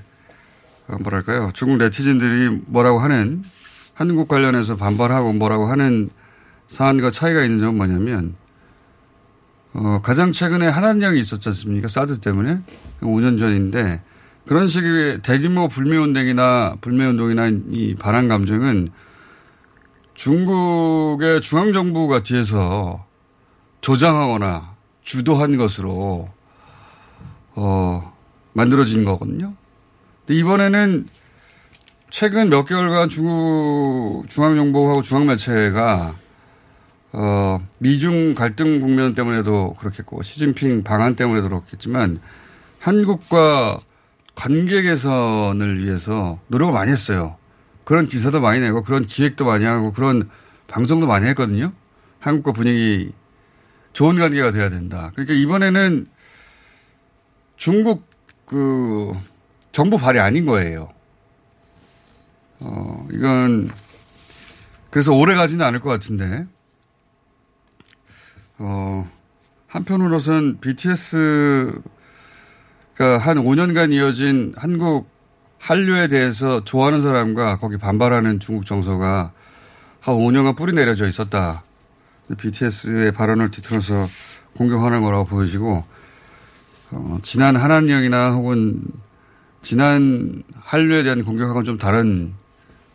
어, 0.88 0.98
뭐랄까요 1.02 1.52
중국 1.54 1.78
네티즌들이 1.78 2.62
뭐라고 2.68 3.00
하는 3.00 3.44
한국 3.94 4.28
관련해서 4.28 4.78
반발하고 4.78 5.34
뭐라고 5.34 5.66
하는 5.66 6.10
사안과 6.68 7.12
차이가 7.12 7.44
있는 7.44 7.60
점은 7.60 7.76
뭐냐면 7.76 8.36
어, 9.74 10.00
가장 10.02 10.32
최근에 10.32 10.68
한한령이 10.68 11.20
있었지 11.20 11.50
않습니까? 11.50 11.88
사드 11.88 12.20
때문에. 12.20 12.60
5년 13.02 13.38
전인데 13.38 14.02
그런 14.46 14.68
식의 14.68 15.22
대규모 15.22 15.68
불매운동이나 15.68 16.78
불매운동이나 16.82 17.52
이 17.70 17.96
반환 17.96 18.28
감정은 18.28 18.90
중국의 20.16 21.42
중앙정부가 21.42 22.24
뒤에서 22.24 23.06
조장하거나 23.82 24.76
주도한 25.04 25.58
것으로 25.58 26.30
어, 27.56 28.14
만들어진 28.54 29.04
거거든요. 29.04 29.54
근데 30.26 30.40
이번에는 30.40 31.08
최근 32.10 32.50
몇 32.50 32.66
개월간 32.66 33.10
중국 33.10 34.26
중앙정부하고 34.30 35.02
중앙매체가 35.02 36.16
어, 37.14 37.66
미중 37.80 38.36
갈등 38.36 38.80
국면 38.80 39.14
때문에도 39.14 39.76
그렇겠고 39.80 40.24
시진핑 40.24 40.84
방안 40.84 41.16
때문에도 41.16 41.50
그렇겠지만 41.50 42.20
한국과 42.80 43.80
관계 44.36 44.82
개선을 44.84 45.84
위해서 45.84 46.40
노력을 46.48 46.74
많이 46.74 46.92
했어요. 46.92 47.38
그런 47.84 48.08
기사도 48.08 48.42
많이 48.42 48.60
내고 48.60 48.84
그런 48.84 49.06
기획도 49.06 49.46
많이 49.46 49.66
하고 49.66 49.94
그런 49.94 50.30
방송도 50.68 51.08
많이 51.08 51.26
했거든요. 51.28 51.72
한국과 52.20 52.52
분위기 52.52 53.12
좋은 53.94 54.20
관계가 54.20 54.52
돼야 54.52 54.70
된다. 54.70 55.12
그러니까 55.14 55.34
이번에는 55.34 56.08
중국 57.56 58.06
그 58.46 59.14
정부 59.72 59.98
발이 59.98 60.20
아닌 60.20 60.46
거예요. 60.46 60.90
어, 62.60 63.08
이건 63.12 63.72
그래서 64.90 65.14
오래 65.16 65.36
가지는 65.36 65.66
않을 65.66 65.80
것 65.80 65.90
같은데 65.90 66.46
어, 68.60 69.08
한편으로선 69.68 70.60
BTS가 70.60 71.80
한 72.98 73.38
5년간 73.38 73.94
이어진 73.94 74.54
한국 74.58 75.10
한류에 75.60 76.08
대해서 76.08 76.64
좋아하는 76.64 77.02
사람과 77.02 77.58
거기 77.58 77.78
반발하는 77.78 78.40
중국 78.40 78.66
정서가 78.66 79.32
한 80.00 80.16
5년간 80.16 80.56
뿌리 80.56 80.74
내려져 80.74 81.08
있었다. 81.08 81.64
BTS의 82.38 83.12
발언을 83.14 83.52
뒤틀어서 83.52 84.10
공격하는 84.56 85.02
거라고 85.02 85.26
보여지고, 85.26 85.84
어, 86.92 87.20
지난 87.22 87.56
한한령이나 87.56 88.32
혹은 88.32 88.82
지난 89.62 90.44
한류에 90.60 91.04
대한 91.04 91.24
공격하고는 91.24 91.64
좀 91.64 91.78
다른 91.78 92.34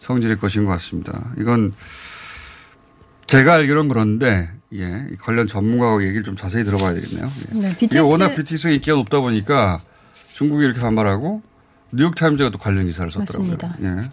성질일 0.01 0.39
것인 0.39 0.65
것 0.65 0.73
같습니다. 0.73 1.33
이건 1.39 1.73
제가 3.27 3.55
알기로는 3.55 3.89
그런데 3.89 4.51
예, 4.75 5.07
관련 5.21 5.47
전문가하고 5.47 6.03
얘기를 6.03 6.23
좀 6.25 6.37
자세히 6.37 6.65
들어봐야 6.65 6.95
되겠네요. 6.95 7.31
예. 7.55 7.59
네, 7.59 7.69
BTS... 7.77 7.85
이게 7.85 7.99
워낙 7.99 8.35
BTS가 8.35 8.73
인기가 8.73 8.97
높다 8.97 9.21
보니까 9.21 9.83
중국이 10.33 10.65
이렇게 10.65 10.81
반발하고 10.81 11.43
뉴욕타임즈가 11.93 12.51
또 12.51 12.59
관련 12.59 12.87
기사를 12.87 13.11
썼더라고요. 13.11 13.57
맞습니다. 13.61 13.77
예. 13.83 14.11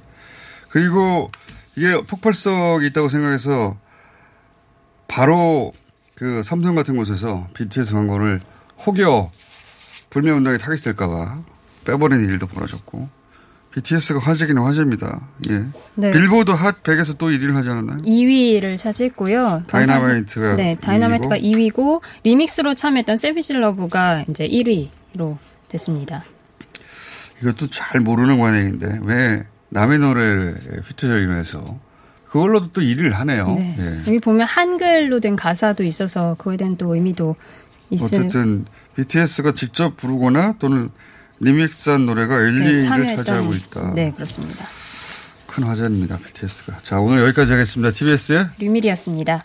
그리고 0.69 1.31
이게 1.75 2.01
폭발성이 2.01 2.87
있다고 2.87 3.07
생각해서 3.09 3.77
바로 5.07 5.73
그 6.15 6.43
삼성 6.43 6.75
같은 6.75 6.97
곳에서 6.97 7.47
BTS 7.53 7.93
광고를 7.93 8.41
혹여 8.85 9.31
불매운동에 10.09 10.57
타깃될까봐 10.57 11.41
빼버리는 11.85 12.25
일도 12.25 12.47
벌어졌고 12.47 13.07
BTS가 13.79 14.19
화제기는 14.19 14.61
화제입니다. 14.61 15.21
예. 15.49 15.63
네. 15.95 16.11
빌보드 16.11 16.51
핫 16.51 16.83
100에서 16.83 17.17
또 17.17 17.29
1위를 17.29 17.53
하지 17.53 17.69
않았나요? 17.69 17.97
2위를 17.97 18.77
차지했고요. 18.77 19.63
Dynamite가 19.67 20.55
네, 20.55 20.77
Dynamite가 20.79 21.37
2위고. 21.37 21.73
2위고 21.73 22.01
리믹스로 22.23 22.73
참여했던 22.73 23.17
Savage 23.17 23.53
Love가 23.53 24.25
이제 24.29 24.47
1위로 24.47 25.37
됐습니다. 25.69 26.23
이것도 27.41 27.69
잘 27.69 28.01
모르는 28.01 28.37
관행인데 28.37 28.99
왜 29.03 29.45
남의 29.69 29.99
노래에 29.99 30.55
피처링해서 30.87 31.79
그걸로도 32.27 32.73
또 32.73 32.81
1위를 32.81 33.11
하네요. 33.11 33.55
네. 33.55 33.75
예. 33.79 33.99
여기 34.07 34.19
보면 34.19 34.45
한글로 34.45 35.19
된 35.19 35.35
가사도 35.35 35.83
있어서 35.83 36.35
그에 36.37 36.57
대한 36.57 36.75
또 36.75 36.95
의미도 36.95 37.35
있을 37.91 38.19
어쨌든 38.19 38.65
BTS가 38.95 39.53
직접 39.53 39.95
부르거나 39.95 40.55
또는 40.59 40.89
리믹스한 41.39 42.05
노래가 42.05 42.37
네, 42.37 42.49
1, 42.49 42.59
2위를 42.59 42.83
참여했던 42.83 43.25
차지하고 43.25 43.53
있다. 43.53 43.93
네, 43.95 44.11
그렇습니다. 44.15 44.65
큰 45.47 45.63
화제입니다. 45.63 46.17
BTS가. 46.17 46.77
자 46.83 46.99
오늘 46.99 47.21
여기까지 47.23 47.51
하겠습니다. 47.53 47.91
TBS의 47.91 48.47
류밀이었습니다. 48.59 49.43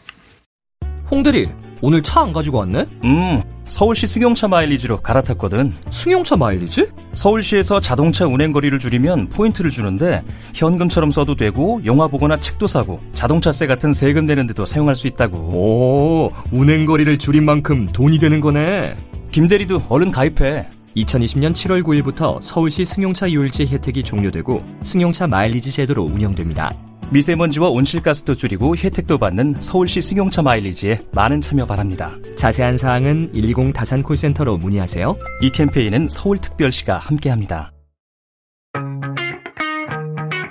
홍대리, 1.10 1.46
오늘 1.82 2.02
차 2.02 2.22
안 2.22 2.32
가지고 2.32 2.58
왔네? 2.58 2.86
음, 3.04 3.42
서울시 3.66 4.06
승용차 4.06 4.48
마일리지로 4.48 5.00
갈아탔거든. 5.02 5.72
승용차 5.90 6.36
마일리지? 6.36 6.88
서울시에서 7.12 7.78
자동차 7.80 8.26
운행 8.26 8.52
거리를 8.52 8.76
줄이면 8.78 9.28
포인트를 9.28 9.70
주는데 9.70 10.22
현금처럼 10.54 11.10
써도 11.10 11.36
되고 11.36 11.80
영화 11.84 12.08
보거나 12.08 12.38
책도 12.40 12.66
사고 12.66 12.98
자동차세 13.12 13.66
같은 13.66 13.92
세금 13.92 14.24
내는 14.26 14.46
데도 14.46 14.64
사용할 14.64 14.96
수 14.96 15.06
있다고. 15.06 15.36
오, 15.38 16.30
운행 16.50 16.86
거리를 16.86 17.18
줄인 17.18 17.44
만큼 17.44 17.86
돈이 17.86 18.18
되는 18.18 18.40
거네. 18.40 18.96
김대리도 19.30 19.84
얼른 19.90 20.10
가입해. 20.10 20.66
2020년 20.96 21.52
7월 21.52 21.82
9일부터 21.82 22.40
서울시 22.40 22.84
승용차 22.84 23.30
유일제 23.30 23.66
혜택이 23.66 24.02
종료되고 24.02 24.62
승용차 24.82 25.26
마일리지 25.26 25.72
제도로 25.72 26.04
운영됩니다. 26.04 26.70
미세먼지와 27.10 27.68
온실가스도 27.68 28.34
줄이고 28.34 28.76
혜택도 28.76 29.18
받는 29.18 29.54
서울시 29.54 30.00
승용차 30.00 30.42
마일리지에 30.42 31.00
많은 31.14 31.40
참여 31.40 31.66
바랍니다. 31.66 32.10
자세한 32.36 32.78
사항은 32.78 33.32
120 33.32 33.72
다산 33.72 34.02
콜센터로 34.02 34.56
문의하세요. 34.56 35.16
이 35.42 35.50
캠페인은 35.50 36.08
서울특별시가 36.08 36.98
함께합니다. 36.98 37.72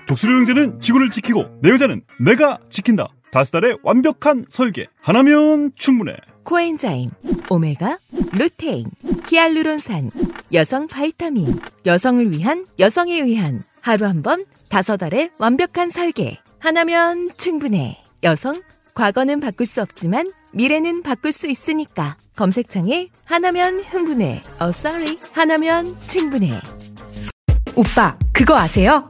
독수리 0.08 0.32
형제는 0.32 0.80
지구를 0.80 1.10
지키고 1.10 1.46
내 1.62 1.70
여자는 1.72 2.02
내가 2.20 2.60
지킨다. 2.70 3.08
다섯 3.32 3.52
달의 3.52 3.78
완벽한 3.84 4.46
설계. 4.48 4.88
하나면 5.02 5.72
충분해. 5.76 6.14
코엔자임, 6.44 7.10
오메가, 7.50 7.98
루테인, 8.34 8.86
히알루론산, 9.30 10.10
여성 10.54 10.88
바이타민, 10.88 11.60
여성을 11.86 12.32
위한 12.32 12.66
여성에 12.80 13.16
의한 13.20 13.64
하루 13.82 14.06
한 14.06 14.22
번 14.22 14.46
다섯 14.70 15.02
알의 15.04 15.32
완벽한 15.38 15.90
설계. 15.90 16.40
하나면 16.60 17.28
충분해. 17.38 18.02
여성, 18.24 18.62
과거는 18.94 19.40
바꿀 19.42 19.66
수 19.66 19.82
없지만 19.82 20.28
미래는 20.54 21.04
바꿀 21.04 21.34
수 21.34 21.48
있으니까. 21.50 22.16
검색창에 22.38 23.10
하나면 23.26 23.82
흥분해. 23.82 24.42
어, 24.60 24.70
sorry. 24.70 25.18
하나면 25.34 26.00
충분해. 26.08 26.62
오빠, 27.76 28.18
그거 28.32 28.56
아세요? 28.58 29.10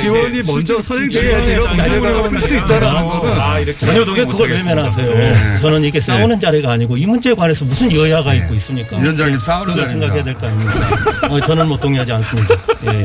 지원이 0.00 0.42
먼저 0.42 0.80
선행돼야지 0.80 1.50
이런 1.52 1.74
문제가 1.76 2.22
풀수 2.28 2.56
있다라는 2.58 3.08
거는 3.08 3.32
아, 3.40 3.64
전혀동에 3.78 4.24
그걸 4.26 4.50
외면하세요. 4.50 5.14
네. 5.14 5.56
저는 5.60 5.84
이게 5.84 6.00
싸우는 6.00 6.38
자리가 6.38 6.72
아니고 6.72 6.96
이 6.96 7.06
문제에 7.06 7.34
관해서 7.34 7.64
무슨 7.64 7.90
여야가 7.92 8.34
있고 8.34 8.54
있습니까? 8.54 8.96
위원장님 8.98 9.38
싸우는 9.38 9.74
자리입니다. 9.74 10.12
생각해야 10.12 10.24
될 10.24 10.34
거 10.34 10.46
아닙니까? 10.46 11.28
어, 11.28 11.40
저는 11.40 11.68
뭐 11.68 11.76
동의하지 11.78 12.12
않습니다. 12.12 12.54
예. 12.86 13.04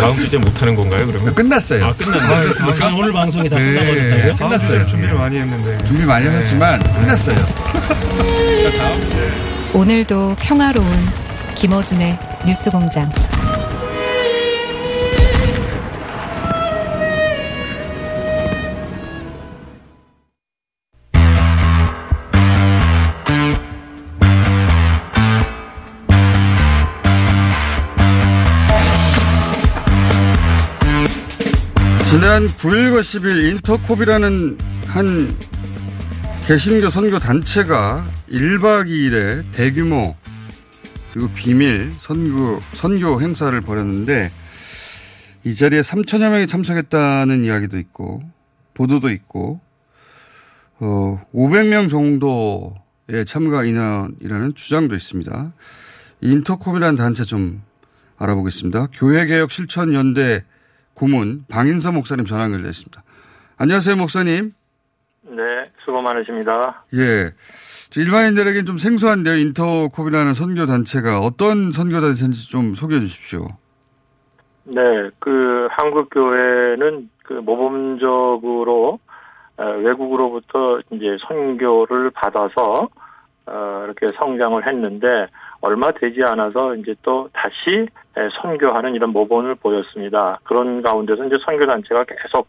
다음 0.00 0.16
주제 0.16 0.36
못 0.38 0.60
하는 0.60 0.74
건가요, 0.74 1.06
그러면? 1.06 1.34
끝났어요. 1.34 1.86
아, 1.86 1.92
끝났나요? 1.92 2.48
아, 2.48 2.86
아, 2.86 2.94
오늘 2.96 3.12
방송이 3.12 3.48
다 3.48 3.56
네, 3.58 3.64
끝나버렸다고요? 3.74 4.36
끝났어요. 4.36 4.86
준비를 4.86 5.14
많이 5.14 5.38
했는데. 5.38 5.78
준비 5.84 6.04
많이 6.04 6.26
하셨지만 6.26 6.82
끝났어요. 6.82 7.36
자, 8.56 8.72
다음 8.78 9.00
주제. 9.02 9.30
오늘도 9.74 10.36
평화로운 10.40 10.86
김어준의 11.62 12.18
뉴스공장. 12.44 13.08
지난 32.02 32.48
9일과 32.48 33.02
10일 33.02 33.52
인터콥이라는 33.52 34.58
한 34.88 35.36
개신교 36.48 36.90
선교 36.90 37.20
단체가 37.20 38.04
1박 38.28 38.88
2일에 38.88 39.44
대규모 39.52 40.16
그리고 41.12 41.28
비밀 41.34 41.92
선교, 41.92 42.58
선교 42.72 43.20
행사를 43.20 43.58
벌였는데 43.60 44.30
이 45.44 45.54
자리에 45.54 45.80
3천여 45.80 46.30
명이 46.30 46.46
참석했다는 46.46 47.44
이야기도 47.44 47.78
있고 47.78 48.22
보도도 48.74 49.10
있고 49.10 49.60
어, 50.80 51.20
500명 51.34 51.90
정도의 51.90 53.26
참가 53.26 53.62
인원이라는 53.64 54.54
주장도 54.54 54.94
있습니다. 54.94 55.52
인터콥이라는 56.22 56.96
단체 56.96 57.24
좀 57.24 57.62
알아보겠습니다. 58.16 58.86
교회개혁 58.94 59.50
실천연대 59.50 60.44
고문 60.94 61.44
방인서 61.48 61.92
목사님 61.92 62.24
전화 62.24 62.44
연결됐습니다. 62.44 63.02
안녕하세요, 63.58 63.96
목사님. 63.96 64.52
네, 65.22 65.42
수고 65.84 66.00
많으십니다. 66.00 66.84
예. 66.94 67.32
일반인들에겐 68.00 68.64
좀 68.64 68.78
생소한데요. 68.78 69.36
인터콥이라는 69.36 70.32
선교 70.32 70.66
단체가 70.66 71.20
어떤 71.20 71.72
선교 71.72 72.00
단체인지 72.00 72.50
좀 72.50 72.74
소개해 72.74 73.00
주십시오. 73.00 73.48
네, 74.64 75.10
그 75.18 75.68
한국 75.70 76.08
교회는 76.10 77.10
그 77.24 77.34
모범적으로 77.34 78.98
어, 79.58 79.64
외국으로부터 79.64 80.80
이제 80.90 81.16
선교를 81.26 82.10
받아서 82.10 82.88
어, 83.46 83.82
이렇게 83.84 84.06
성장을 84.16 84.66
했는데 84.66 85.26
얼마 85.60 85.92
되지 85.92 86.22
않아서 86.22 86.74
이제 86.76 86.94
또 87.02 87.28
다시 87.32 87.86
에, 88.16 88.28
선교하는 88.40 88.94
이런 88.94 89.10
모범을 89.10 89.56
보였습니다. 89.56 90.38
그런 90.44 90.82
가운데서 90.82 91.24
이제 91.26 91.36
선교 91.44 91.66
단체가 91.66 92.04
계속 92.04 92.48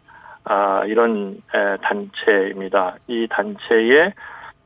아, 0.50 0.82
이런 0.86 1.42
에, 1.54 1.78
단체입니다. 1.82 2.96
이 3.08 3.28
단체의 3.30 4.14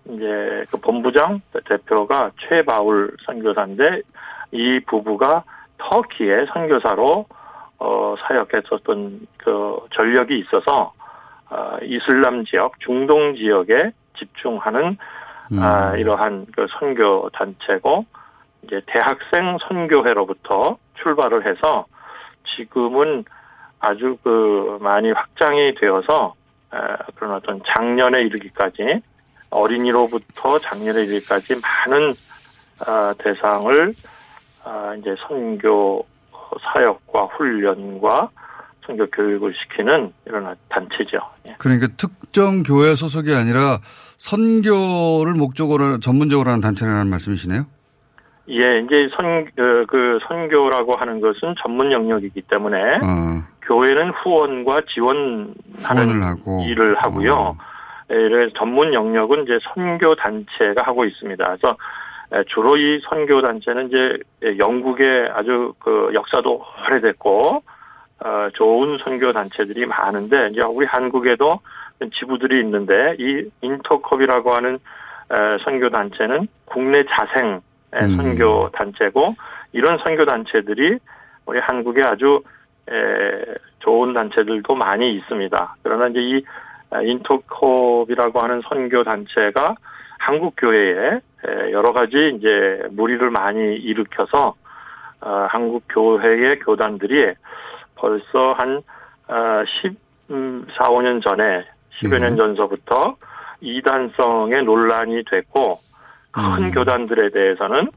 이제 0.10 0.64
그 0.70 0.80
본부장 0.80 1.42
대표가 1.66 2.30
최바울 2.40 3.16
선교사인데 3.26 4.02
이 4.52 4.80
부부가 4.86 5.44
터키의 5.80 6.46
선교사로 6.54 7.26
어, 7.84 8.16
사역했었던 8.22 9.28
그 9.38 9.80
전력이 9.96 10.38
있어서 10.40 10.94
어, 11.50 11.78
이슬람 11.82 12.46
지역, 12.46 12.80
중동 12.80 13.36
지역에 13.36 13.92
집중하는 14.20 14.98
아, 15.60 15.96
이러한 15.98 16.46
그 16.56 16.68
선교 16.80 17.28
단체고 17.34 18.06
이제 18.64 18.82
대학생 18.86 19.58
선교회로부터 19.68 20.78
출발을 21.02 21.46
해서 21.46 21.86
지금은 22.56 23.26
아주 23.80 24.16
그 24.24 24.78
많이 24.80 25.12
확장이 25.12 25.74
되어서 25.76 26.36
에, 26.74 26.78
그런 27.16 27.34
어떤 27.34 27.62
작년에 27.76 28.22
이르기까지 28.22 29.02
어린이로부터 29.50 30.60
작년에 30.60 31.02
이르기까지 31.02 31.56
많은 31.60 32.14
아, 32.86 33.14
대상을 33.18 33.94
아, 34.64 34.96
이제 35.00 35.16
선교 35.28 36.06
사역과 36.60 37.26
훈련과 37.38 38.30
선교 38.86 39.06
교육을 39.10 39.54
시키는 39.54 40.12
이런 40.26 40.56
단체죠. 40.70 41.18
예. 41.50 41.56
그러니까 41.60 41.88
특정 41.98 42.64
교회 42.64 42.96
소속이 42.96 43.34
아니라 43.34 43.80
선교를 44.18 45.34
목적으로 45.38 46.00
전문적으로 46.00 46.50
하는 46.50 46.62
단체라는 46.62 47.08
말씀이시네요. 47.08 47.66
예, 48.50 48.80
이제 48.80 49.10
선, 49.16 49.46
그, 49.56 49.86
그 49.88 50.20
선교라고 50.28 50.96
하는 50.96 51.22
것은 51.22 51.56
전문 51.62 51.92
영역이기 51.92 52.42
때문에 52.42 52.78
어, 52.78 53.44
교회는 53.62 54.12
후원과 54.12 54.82
지원하는 54.94 56.24
하고. 56.24 56.64
일을 56.68 56.96
하고요. 56.96 57.56
예, 58.12 58.16
이래 58.16 58.50
전문 58.58 58.94
영역은 58.94 59.44
이제 59.44 59.60
선교 59.74 60.16
단체가 60.16 60.82
하고 60.84 61.06
있습니다. 61.06 61.46
그래서 61.46 61.70
에, 61.70 61.76
주로 62.48 62.78
이 62.78 63.02
선교 63.10 63.42
단체는 63.42 63.88
이제 63.88 64.18
예, 64.44 64.58
영국의 64.58 65.30
아주 65.34 65.74
그 65.80 66.12
역사도 66.14 66.64
오래됐고 66.88 67.64
어, 68.24 68.50
좋은 68.54 68.98
선교 69.00 69.34
단체들이 69.34 69.86
많은데 69.86 70.50
이제 70.52 70.62
우리 70.62 70.86
한국에도 70.86 71.60
지부들이 72.20 72.62
있는데 72.62 73.16
이 73.20 73.50
인터컵이라고 73.62 74.56
하는 74.56 74.76
에, 74.76 75.58
선교 75.64 75.90
단체는 75.90 76.48
국내 76.66 77.04
자생 77.06 77.62
의 77.94 78.04
음. 78.04 78.16
선교 78.16 78.70
단체고 78.72 79.36
이런 79.74 79.98
선교 79.98 80.24
단체들이 80.24 80.98
우리 81.46 81.60
한국에 81.60 82.02
아주 82.02 82.42
에, 82.90 82.94
좋은 83.80 84.14
단체들도 84.14 84.74
많이 84.76 85.16
있습니다. 85.16 85.76
그러나 85.84 86.08
이제 86.08 86.20
이 86.22 86.46
아, 86.92 87.02
인터컵이라고 87.02 88.42
하는 88.42 88.62
선교 88.68 89.04
단체가 89.04 89.76
한국 90.20 90.54
교회에 90.58 91.16
에, 91.16 91.20
여러 91.72 91.94
가지 91.94 92.34
이제 92.36 92.84
무리를 92.92 93.30
많이 93.30 93.76
일으켜서 93.76 94.56
어, 95.22 95.48
한국 95.50 95.84
교회의 95.90 96.60
교단들이 96.60 97.34
벌써 97.96 98.54
한 98.54 98.82
어, 99.28 99.64
14, 99.82 99.96
15년 100.78 101.24
전에 101.24 101.66
10여 102.02 102.20
년 102.20 102.36
전서부터 102.36 103.16
이단성의 103.62 104.64
논란이 104.64 105.24
됐고 105.30 105.80
큰 106.32 106.72
교단들에 106.72 107.30
대해서는 107.30 107.90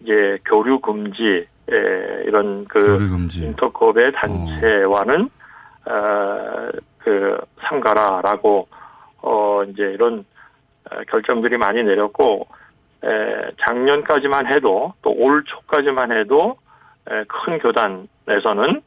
이제 0.00 0.38
교류 0.44 0.80
금지 0.80 1.46
에, 1.68 2.22
이런 2.24 2.64
그 2.66 2.98
인터컵의 3.34 4.12
단체와는 4.12 5.30
어, 5.86 6.68
그 6.98 7.38
삼가라라고 7.60 8.68
어 9.22 9.64
이제 9.64 9.82
이런 9.82 10.24
어, 10.90 10.96
결정들이 11.08 11.56
많이 11.56 11.82
내렸고 11.82 12.46
에, 12.50 12.56
작년까지만 13.64 14.46
해도 14.46 14.94
또 15.02 15.10
올 15.10 15.44
초까지만 15.44 16.12
해도 16.12 16.56
에, 17.10 17.24
큰 17.28 17.58
교단에서는 17.58 18.82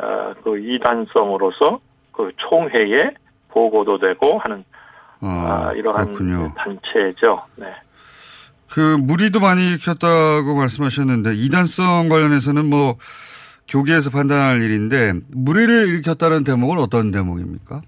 어, 0.00 0.34
그 0.44 0.58
이단성으로서 0.58 1.80
그 2.12 2.30
총회에 2.36 3.10
보고도 3.48 3.98
되고 3.98 4.38
하는 4.38 4.64
아, 5.20 5.72
이러한 5.74 6.06
그렇군요. 6.06 6.52
단체죠. 6.56 7.42
네. 7.56 7.66
그 8.70 8.96
무리도 9.00 9.40
많이 9.40 9.66
일으켰다고 9.66 10.54
말씀하셨는데 10.54 11.34
이단성 11.34 12.08
관련해서는 12.08 12.66
뭐 12.66 12.96
교계에서 13.68 14.10
판단할 14.10 14.62
일인데 14.62 15.14
무리를 15.32 15.88
일으켰다는 15.88 16.44
대목은 16.44 16.78
어떤 16.78 17.10
대목입니까? 17.10 17.80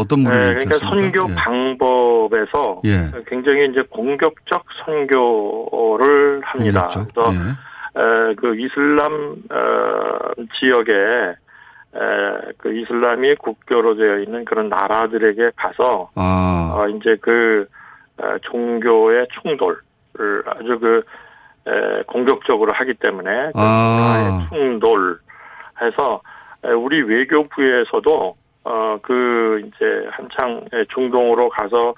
어떤 0.00 0.20
무리를 0.20 0.46
네, 0.46 0.64
그러니까? 0.64 0.76
선교 0.78 1.26
예. 1.30 1.34
방법에서 1.34 2.80
예. 2.84 3.10
굉장히 3.26 3.68
이제 3.70 3.82
공격적 3.90 4.64
선교를 4.84 6.40
합니다. 6.42 6.88
공격적? 6.88 7.08
그래서 7.14 7.32
예. 7.34 7.70
에, 8.00 8.34
그 8.36 8.56
이슬람 8.56 9.36
어, 9.50 10.42
지역에 10.58 10.92
에, 10.92 12.52
그 12.56 12.72
이슬람이 12.72 13.34
국교로 13.36 13.96
되어 13.96 14.18
있는 14.20 14.44
그런 14.44 14.68
나라들에게 14.68 15.50
가서 15.56 16.10
아. 16.14 16.74
어, 16.76 16.88
이제 16.88 17.16
그 17.20 17.66
어, 18.18 18.38
종교의 18.42 19.26
충돌을 19.42 20.42
아주 20.46 20.78
그 20.78 21.02
에, 21.66 22.02
공격적으로 22.06 22.72
하기 22.72 22.94
때문에 22.94 23.50
그 23.52 23.60
아. 23.60 24.46
충돌 24.48 25.18
해서 25.82 26.22
에, 26.64 26.70
우리 26.70 27.02
외교부에서도 27.02 28.39
어 28.64 28.90
그 29.02 29.62
이제 29.66 30.08
한창 30.10 30.64
에, 30.72 30.84
중동으로 30.94 31.48
가서 31.48 31.94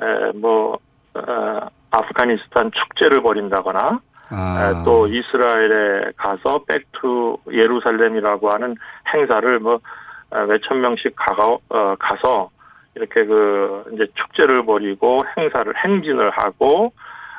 에, 0.00 0.32
뭐 0.34 0.78
어, 1.14 1.68
아프가니스탄 1.90 2.70
축제를 2.72 3.22
벌인다거나 3.22 4.00
아. 4.30 4.70
에, 4.70 4.84
또 4.84 5.06
이스라엘에 5.06 6.12
가서 6.16 6.62
Back 6.66 7.14
to 7.14 7.38
예루살렘이라고 7.50 8.50
하는 8.50 8.74
행사를 9.12 9.58
뭐 9.60 9.80
어, 10.30 10.38
몇천 10.46 10.80
명씩 10.80 11.14
가가 11.16 11.56
어, 11.68 11.94
가서 11.98 12.50
이렇게 12.94 13.24
그 13.24 13.84
이제 13.92 14.06
축제를 14.14 14.64
벌이고 14.64 15.24
행사를 15.36 15.72
행진을 15.76 16.30
하고 16.30 16.92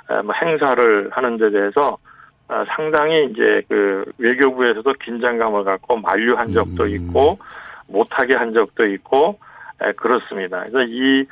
에, 0.09 0.21
뭐 0.21 0.33
행사를 0.41 1.09
하는 1.11 1.37
데 1.37 1.49
대해서 1.51 1.97
어, 2.47 2.63
상당히 2.75 3.25
이제 3.31 3.61
그 3.67 4.05
외교부에서도 4.17 4.93
긴장감을 5.03 5.63
갖고 5.63 5.97
만류한 5.97 6.51
적도 6.53 6.87
있고 6.87 7.37
못하게 7.89 8.35
한 8.35 8.53
적도 8.53 8.85
있고 8.85 9.39
에, 9.81 9.91
그렇습니다. 9.93 10.59
그래서 10.61 10.83
이 10.83 11.25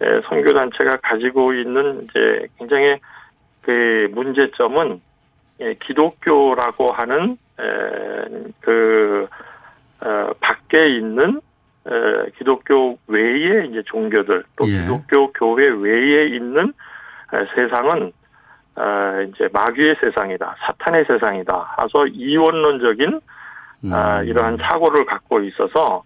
에, 0.00 0.20
선교 0.28 0.52
단체가 0.52 0.98
가지고 1.02 1.52
있는 1.52 2.02
이제 2.04 2.46
굉장히 2.58 2.96
그 3.62 4.08
문제점은 4.12 5.00
예, 5.60 5.74
기독교라고 5.74 6.92
하는 6.92 7.36
에, 7.58 8.50
그 8.60 9.28
어, 10.00 10.30
밖에 10.40 10.86
있는 10.86 11.40
에, 11.86 12.30
기독교 12.38 12.98
외의 13.08 13.68
이제 13.68 13.82
종교들 13.86 14.44
또 14.56 14.64
예. 14.68 14.82
기독교 14.82 15.32
교회 15.32 15.68
외에 15.68 16.28
있는 16.28 16.72
에, 17.32 17.44
세상은 17.56 18.12
어, 18.76 19.26
이제 19.28 19.48
마귀의 19.52 19.96
세상이다, 20.00 20.54
사탄의 20.60 21.04
세상이다. 21.06 21.74
하서 21.76 22.06
이원론적인 22.06 23.20
아, 23.92 24.22
이러한 24.22 24.58
사고를 24.58 25.04
갖고 25.06 25.40
있어서 25.40 26.02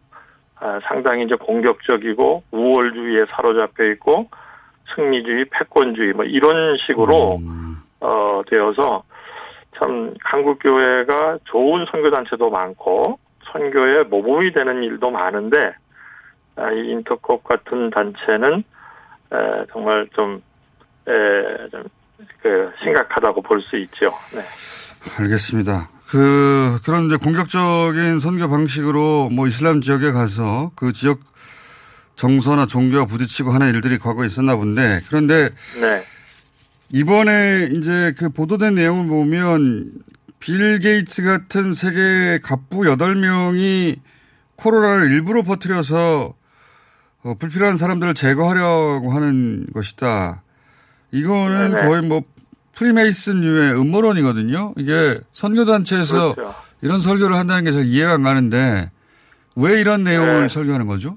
아, 0.61 0.79
상당히 0.89 1.25
이제 1.25 1.35
공격적이고 1.35 2.45
우월주의에 2.51 3.27
사로잡혀 3.31 3.85
있고 3.93 4.29
승리주의, 4.95 5.47
패권주의 5.51 6.13
뭐 6.13 6.25
이런 6.25 6.77
식으로 6.87 7.39
어, 8.01 8.43
되어서 8.49 9.03
참 9.79 10.15
한국 10.23 10.59
교회가 10.63 11.39
좋은 11.45 11.87
선교 11.91 12.11
단체도 12.11 12.51
많고 12.51 13.19
선교에 13.53 14.05
모범이 14.05 14.53
되는 14.53 14.83
일도 14.83 15.11
많은데 15.11 15.73
아, 16.57 16.71
이 16.71 16.91
인터컵 16.91 17.45
같은 17.45 17.91
단체는 17.91 18.65
에, 19.33 19.67
정말 19.73 20.07
좀, 20.15 20.43
에, 21.09 21.69
좀, 21.71 21.85
그, 22.43 22.71
심각하다고 22.83 23.41
볼 23.41 23.63
수 23.63 23.77
있죠. 23.79 24.11
네. 24.35 24.43
알겠습니다. 25.19 25.89
그, 26.13 26.79
그런 26.85 27.07
이제 27.07 27.17
공격적인 27.17 28.19
선교 28.19 28.47
방식으로 28.47 29.31
뭐 29.31 29.47
이슬람 29.47 29.81
지역에 29.81 30.13
가서 30.13 30.71
그 30.75 30.93
지역 30.93 31.21
정서나 32.17 32.67
종교와 32.67 33.07
부딪히고 33.07 33.51
하는 33.51 33.75
일들이 33.75 33.99
과거에 33.99 34.27
있었나 34.27 34.57
본데 34.57 35.01
그런데 35.09 35.49
네. 35.81 36.05
이번에 36.91 37.71
이제 37.73 38.15
그 38.19 38.29
보도된 38.29 38.75
내용을 38.75 39.07
보면 39.07 39.91
빌 40.39 40.81
게이츠 40.81 41.23
같은 41.23 41.73
세계 41.73 42.41
갑부 42.43 42.81
8명이 42.81 43.99
코로나를 44.57 45.11
일부러 45.13 45.43
퍼뜨려서 45.43 46.35
어, 47.23 47.35
불필요한 47.39 47.79
사람들을 47.79 48.13
제거하려고 48.13 49.13
하는 49.13 49.67
것이다. 49.73 50.43
이거는 51.11 51.71
네네. 51.71 51.89
거의 51.89 52.03
뭐 52.03 52.23
프리메이슨류의 52.77 53.79
음모론이거든요. 53.81 54.75
이게 54.77 55.19
선교단체에서 55.33 56.35
그렇죠. 56.35 56.55
이런 56.83 57.01
설교를 57.01 57.37
한다는 57.37 57.65
게 57.65 57.73
잘 57.73 57.85
이해가 57.85 58.15
안 58.15 58.23
가는데 58.23 58.91
왜 59.57 59.81
이런 59.81 60.03
내용을 60.05 60.43
네. 60.43 60.49
설교하는 60.49 60.87
거죠? 60.87 61.17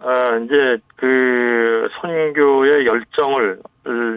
아, 0.00 0.36
이제 0.44 0.54
그 0.96 1.88
선교의 2.00 2.86
열정을 2.86 3.58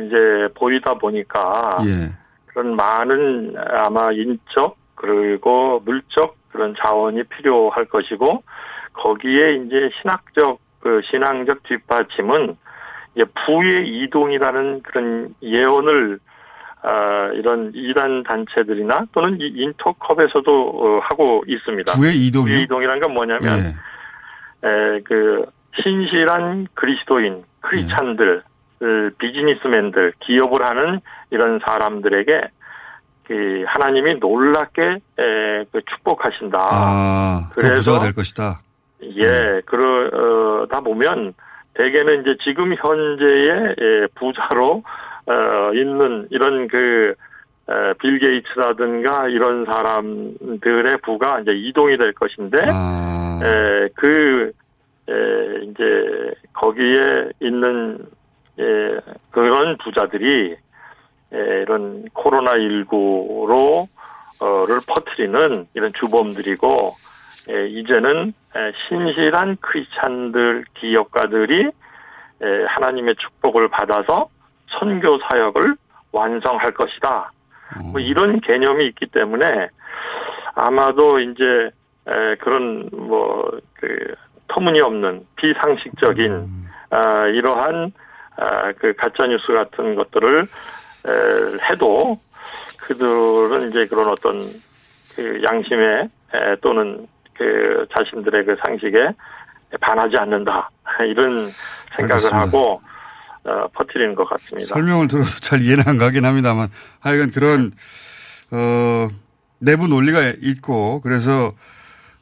이제 0.05 0.53
보이다 0.55 0.93
보니까 0.95 1.77
예. 1.85 2.11
그런 2.47 2.75
많은 2.75 3.55
아마 3.71 4.11
인적 4.11 4.77
그리고 4.95 5.81
물적 5.85 6.35
그런 6.51 6.75
자원이 6.79 7.23
필요할 7.23 7.85
것이고 7.85 8.43
거기에 8.93 9.55
이제 9.55 9.89
신학적 10.01 10.59
그 10.79 11.01
신앙적 11.09 11.63
뒷받침은 11.63 12.55
이제 13.15 13.25
부의 13.45 13.87
이동이라는 13.87 14.81
그런 14.83 15.33
예언을 15.41 16.19
아, 16.81 17.29
이런 17.33 17.71
이단 17.73 18.23
단체들이나 18.23 19.05
또는 19.11 19.37
이 19.41 19.47
인터컵에서도 19.47 20.69
어, 20.69 20.99
하고 21.03 21.43
있습니다. 21.47 21.93
부의 21.93 22.15
이동이요? 22.27 22.53
부의 22.53 22.63
이동이란 22.63 22.99
건 22.99 23.13
뭐냐면 23.13 23.75
예. 24.63 24.67
에, 24.67 25.01
그 25.01 25.45
신실한 25.81 26.67
그리스도인 26.73 27.43
크리스찬들 27.61 28.43
그 28.79 29.11
비즈니스맨들 29.17 30.13
기업을 30.19 30.63
하는 30.63 31.01
이런 31.31 31.59
사람들에게 31.59 32.41
그 33.25 33.63
하나님이 33.67 34.15
놀랍게 34.15 34.81
에, 34.81 35.63
그 35.71 35.81
축복하신다. 35.81 36.57
아, 36.71 37.49
더 37.59 37.67
부자가 37.73 37.99
될 37.99 38.13
것이다. 38.13 38.61
예, 39.01 39.61
그러다 39.65 40.79
보면 40.81 41.33
대개는 41.73 42.21
이제 42.21 42.35
지금 42.43 42.73
현재의 42.75 43.75
예, 43.79 44.07
부자로 44.15 44.83
어, 45.29 45.71
있는 45.73 46.27
이런 46.31 46.67
그 46.67 47.13
에, 47.69 47.93
빌 47.99 48.17
게이츠라든가 48.17 49.27
이런 49.27 49.65
사람들의 49.65 50.97
부가 51.03 51.39
이제 51.39 51.51
이동이 51.51 51.97
될 51.97 52.13
것인데 52.13 52.57
아. 52.67 53.39
에, 53.43 53.89
그 53.95 54.51
에, 55.07 55.63
이제 55.65 56.33
거기에 56.53 57.29
있는 57.41 57.99
예, 58.59 58.99
그런 59.31 59.77
부자들이 59.77 60.55
에, 61.31 61.37
이런 61.61 62.05
코로나 62.13 62.53
19로 62.53 63.87
어를 64.39 64.79
퍼뜨리는 64.87 65.67
이런 65.75 65.93
주범들이고 65.93 66.95
에, 67.49 67.67
이제는 67.67 68.33
에, 68.55 68.71
신실한 68.87 69.57
크리스찬들 69.61 70.65
기업가들이 70.79 71.67
에, 72.41 72.65
하나님의 72.67 73.15
축복을 73.15 73.67
받아서 73.67 74.29
선교 74.77 75.17
사역을 75.19 75.75
완성할 76.11 76.73
것이다. 76.73 77.31
뭐 77.91 77.99
이런 77.99 78.39
개념이 78.41 78.87
있기 78.87 79.07
때문에 79.07 79.69
아마도 80.55 81.19
이제 81.19 81.43
에, 82.07 82.35
그런 82.35 82.89
뭐그 82.91 84.15
터무니없는 84.47 85.21
비상식적인 85.35 86.47
아, 86.89 87.27
이러한 87.27 87.91
아, 88.37 88.71
그 88.73 88.93
가짜 88.93 89.27
뉴스 89.27 89.47
같은 89.53 89.95
것들을 89.95 90.41
에, 90.41 91.71
해도 91.71 92.19
그들은 92.79 93.69
이제 93.69 93.85
그런 93.85 94.09
어떤 94.09 94.39
그 95.15 95.41
양심에 95.43 96.09
에, 96.33 96.55
또는 96.61 97.07
그 97.35 97.85
자신들의 97.95 98.45
그 98.45 98.55
상식에 98.59 99.11
반하지 99.79 100.17
않는다 100.17 100.69
이런 101.07 101.47
생각을 101.95 102.13
알겠습니다. 102.13 102.39
하고 102.39 102.73
어, 102.73 102.88
퍼뜨리는 103.73 104.15
것 104.15 104.25
같습니다. 104.29 104.67
설명을 104.67 105.07
들어도 105.07 105.29
잘 105.41 105.61
이해는 105.61 105.87
안 105.87 105.97
가긴 105.97 106.25
합니다만 106.25 106.69
하여간 106.99 107.31
그런 107.31 107.71
어 108.51 109.09
내부 109.59 109.87
논리가 109.87 110.33
있고 110.41 111.01
그래서 111.01 111.53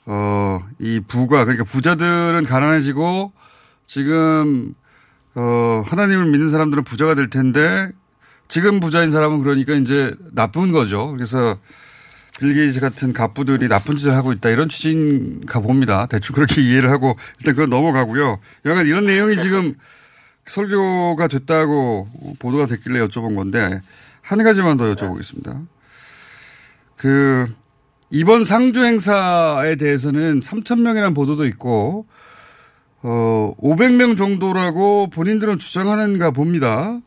어 0.06 0.62
이 0.80 1.02
부가 1.08 1.44
그러니까 1.44 1.64
부자들은 1.66 2.44
가난해지고 2.46 3.32
지금 3.88 4.74
어 5.36 5.84
하나님을 5.86 6.26
믿는 6.28 6.50
사람들은 6.50 6.84
부자가 6.84 7.16
될 7.16 7.30
텐데 7.30 7.90
지금 8.48 8.80
부자인 8.80 9.12
사람은 9.12 9.42
그러니까 9.44 9.74
이제 9.74 10.14
나쁜 10.34 10.72
거죠. 10.72 11.12
그래서 11.12 11.58
빌 12.40 12.54
게이츠 12.54 12.80
같은 12.80 13.14
갑부들이 13.14 13.68
나쁜 13.68 13.98
짓을 13.98 14.14
하고 14.14 14.32
있다 14.32 14.50
이런 14.50 14.70
취지인가 14.70 15.60
봅니다. 15.60 16.06
대충 16.06 16.36
그렇게 16.36 16.62
이해를 16.64 16.92
하고 16.92 17.18
일단 17.40 17.56
그건 17.56 17.70
넘어가고요. 17.70 18.40
여간 18.66 18.86
이런 18.86 19.06
내용이 19.06 19.38
지금 19.38 19.76
설교가 20.48 21.28
됐다고 21.28 22.08
보도가 22.40 22.66
됐길래 22.66 23.00
여쭤본 23.06 23.36
건데 23.36 23.82
한 24.22 24.44
가지만 24.44 24.78
더 24.78 24.94
여쭤보겠습니다. 24.94 25.68
그 26.96 27.48
이번 28.10 28.44
상주 28.44 28.84
행사에 28.84 29.76
대해서는 29.76 30.40
3천 30.40 30.82
명이라는 30.82 31.14
보도도 31.14 31.46
있고 31.46 32.08
어 33.04 33.54
500명 33.62 34.18
정도라고 34.18 35.10
본인들은 35.10 35.60
주장하는가 35.60 36.32
봅니다. 36.32 37.00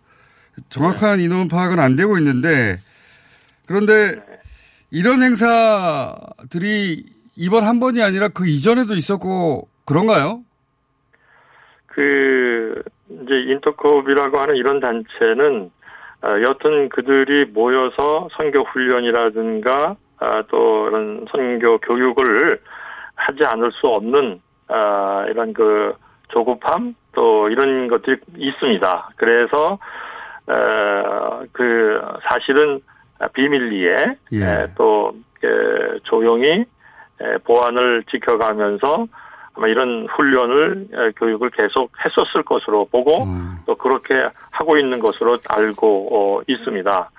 정확한 0.68 1.20
인원 1.20 1.48
파악은 1.48 1.79
안 1.79 1.96
되고 1.96 2.18
있는데 2.18 2.81
그런데 3.66 4.20
이런 4.90 5.22
행사들이 5.22 7.05
이번 7.37 7.64
한 7.64 7.81
번이 7.81 8.03
아니라 8.03 8.29
그 8.29 8.46
이전에도 8.46 8.94
있었고 8.94 9.68
그런가요? 9.85 10.44
그 11.87 12.83
이제 13.11 13.35
인터컵이라고 13.53 14.38
하는 14.38 14.57
이런 14.57 14.81
단체는 14.81 15.70
어, 16.23 16.29
여튼 16.42 16.88
그들이 16.90 17.46
모여서 17.46 18.29
선교 18.37 18.62
훈련이라든가 18.62 19.96
아, 20.18 20.42
또 20.49 20.88
이런 20.88 21.27
선교 21.31 21.79
교육을 21.79 22.61
하지 23.14 23.44
않을 23.44 23.73
수 23.73 23.88
없는 23.88 24.40
아, 24.68 25.27
이런 25.29 25.53
그 25.53 25.94
조급함 26.29 26.94
또 27.12 27.49
이런 27.49 27.88
것들이 27.88 28.18
있습니다. 28.37 29.11
그래서 29.16 29.79
어, 30.46 31.42
그 31.53 32.01
사실은 32.23 32.81
비밀리에 33.33 34.16
예. 34.33 34.44
에, 34.44 34.66
또 34.77 35.14
그, 35.40 35.99
조용히 36.05 36.64
에, 37.20 37.38
보안을 37.44 38.05
지켜가면서 38.11 39.07
아마 39.55 39.67
이런 39.69 40.07
훈련을 40.07 40.87
에, 40.93 41.11
교육을 41.13 41.51
계속 41.51 41.93
했었을 42.05 42.43
것으로 42.45 42.87
보고 42.87 43.27
또 43.67 43.75
그렇게 43.75 44.15
하고 44.51 44.77
있는 44.79 45.01
것으로 45.01 45.39
알고 45.49 46.09
어, 46.13 46.43
있습니다. 46.47 47.11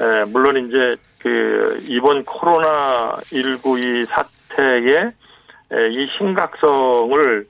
에, 0.00 0.24
물론 0.32 0.56
이제 0.68 0.96
그 1.20 1.78
이번 1.88 2.24
코로나 2.24 3.12
19이 3.24 4.06
사태의 4.06 5.12
에, 5.72 5.88
이 5.90 6.08
심각성을 6.16 7.46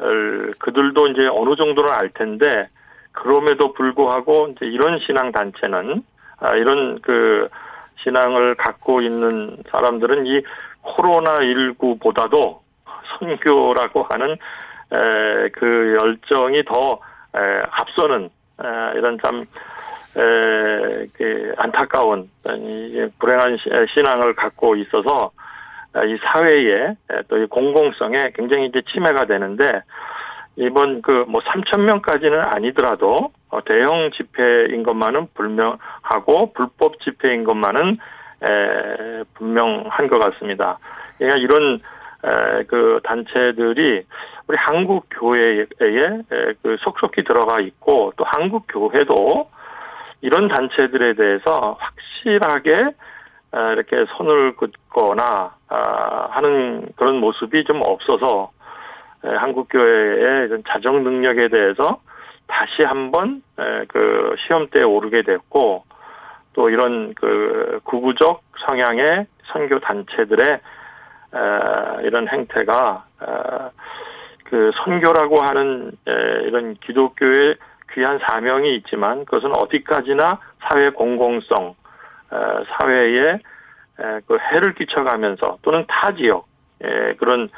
을, 0.00 0.54
그들도 0.58 1.08
이제 1.08 1.26
어느 1.32 1.56
정도는 1.56 1.90
알 1.90 2.08
텐데 2.10 2.68
그럼에도 3.12 3.72
불구하고 3.72 4.48
이제 4.48 4.66
이런 4.66 5.00
신앙 5.00 5.32
단체는 5.32 6.02
아, 6.38 6.54
이런 6.54 7.00
그 7.00 7.48
신앙을 8.02 8.54
갖고 8.54 9.02
있는 9.02 9.56
사람들은 9.70 10.26
이 10.26 10.42
코로나 10.82 11.40
19보다도 11.40 12.60
선교라고 13.18 14.02
하는 14.04 14.32
에, 14.32 15.48
그 15.52 15.94
열정이 15.96 16.64
더 16.64 16.98
에, 17.36 17.62
앞서는 17.70 18.24
에, 18.64 18.98
이런 18.98 19.18
참 19.20 19.42
에, 20.16 21.06
그 21.16 21.54
안타까운 21.58 22.28
이 22.50 23.06
불행한 23.18 23.56
시- 23.58 23.70
신앙을 23.94 24.34
갖고 24.34 24.76
있어서 24.76 25.30
아, 25.94 26.04
이 26.04 26.16
사회에 26.22 26.94
또 27.28 27.38
이 27.38 27.46
공공성에 27.46 28.32
굉장히 28.34 28.66
이제 28.66 28.82
침해가 28.92 29.24
되는데 29.26 29.80
이번 30.56 31.02
그 31.02 31.24
뭐 31.28 31.40
3천 31.42 31.80
명까지는 31.80 32.38
아니더라도 32.40 33.30
어, 33.50 33.64
대형 33.64 34.10
집회인 34.16 34.82
것만은 34.82 35.28
분명하고 35.34 36.52
불법 36.52 37.00
집회인 37.00 37.44
것만은 37.44 37.96
에, 38.42 39.24
분명한 39.34 40.08
것 40.08 40.18
같습니다. 40.18 40.78
그러니까 41.16 41.38
이런 41.38 41.76
에, 41.76 41.80
그 42.20 43.00
단체들이 43.04 44.04
우리 44.48 44.56
한국 44.56 45.06
교회에 45.10 45.60
에, 45.60 46.22
그 46.62 46.76
속속히 46.80 47.22
들어가 47.24 47.60
있고 47.60 48.12
또 48.16 48.24
한국 48.24 48.64
교회도 48.68 49.48
이런 50.22 50.48
단체들에 50.48 51.14
대해서 51.14 51.76
확실하게 51.78 52.90
아, 53.50 53.72
이렇게 53.72 54.04
손을 54.16 54.56
긋거나 54.56 55.54
아, 55.68 56.28
하는 56.30 56.88
그런 56.96 57.16
모습이 57.16 57.64
좀 57.64 57.82
없어서 57.82 58.50
에, 59.24 59.28
한국 59.28 59.68
교회의 59.70 60.48
자정 60.68 61.04
능력에 61.04 61.48
대해서 61.48 62.00
다시 62.46 62.82
한번 62.82 63.42
에, 63.58 63.84
그 63.88 64.34
시험대에 64.46 64.82
오르게 64.82 65.22
됐고 65.22 65.84
또 66.54 66.70
이런 66.70 67.14
그 67.14 67.80
구구적 67.84 68.42
성향의 68.66 69.26
선교 69.52 69.78
단체들의 69.78 70.46
에, 70.48 70.60
이런 72.02 72.28
행태가 72.28 73.04
에, 73.22 73.26
그 74.44 74.70
선교라고 74.84 75.42
하는 75.42 75.92
에, 76.06 76.12
이런 76.46 76.74
기독교의 76.74 77.56
귀한 77.92 78.18
사명이 78.18 78.76
있지만 78.76 79.24
그것은 79.24 79.52
어디까지나 79.52 80.38
사회 80.60 80.90
공공성 80.90 81.74
에, 82.32 82.36
사회에 82.70 83.32
에, 83.32 84.20
그 84.26 84.38
해를 84.38 84.74
끼쳐가면서 84.74 85.58
또는 85.62 85.84
타 85.88 86.14
지역 86.14 86.46
에, 86.82 87.14
그런 87.14 87.48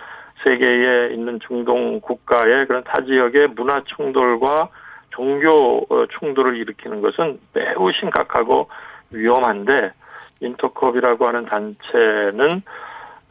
세계에 0.42 1.12
있는 1.12 1.38
중동 1.46 2.00
국가의 2.00 2.66
그런 2.66 2.82
타 2.84 3.02
지역의 3.02 3.48
문화 3.48 3.82
충돌과 3.84 4.68
종교 5.10 5.84
어, 5.88 6.06
충돌을 6.18 6.56
일으키는 6.56 7.02
것은 7.02 7.38
매우 7.52 7.92
심각하고 7.92 8.68
위험한데 9.10 9.92
인터컵이라고 10.40 11.26
하는 11.26 11.44
단체는 11.44 12.62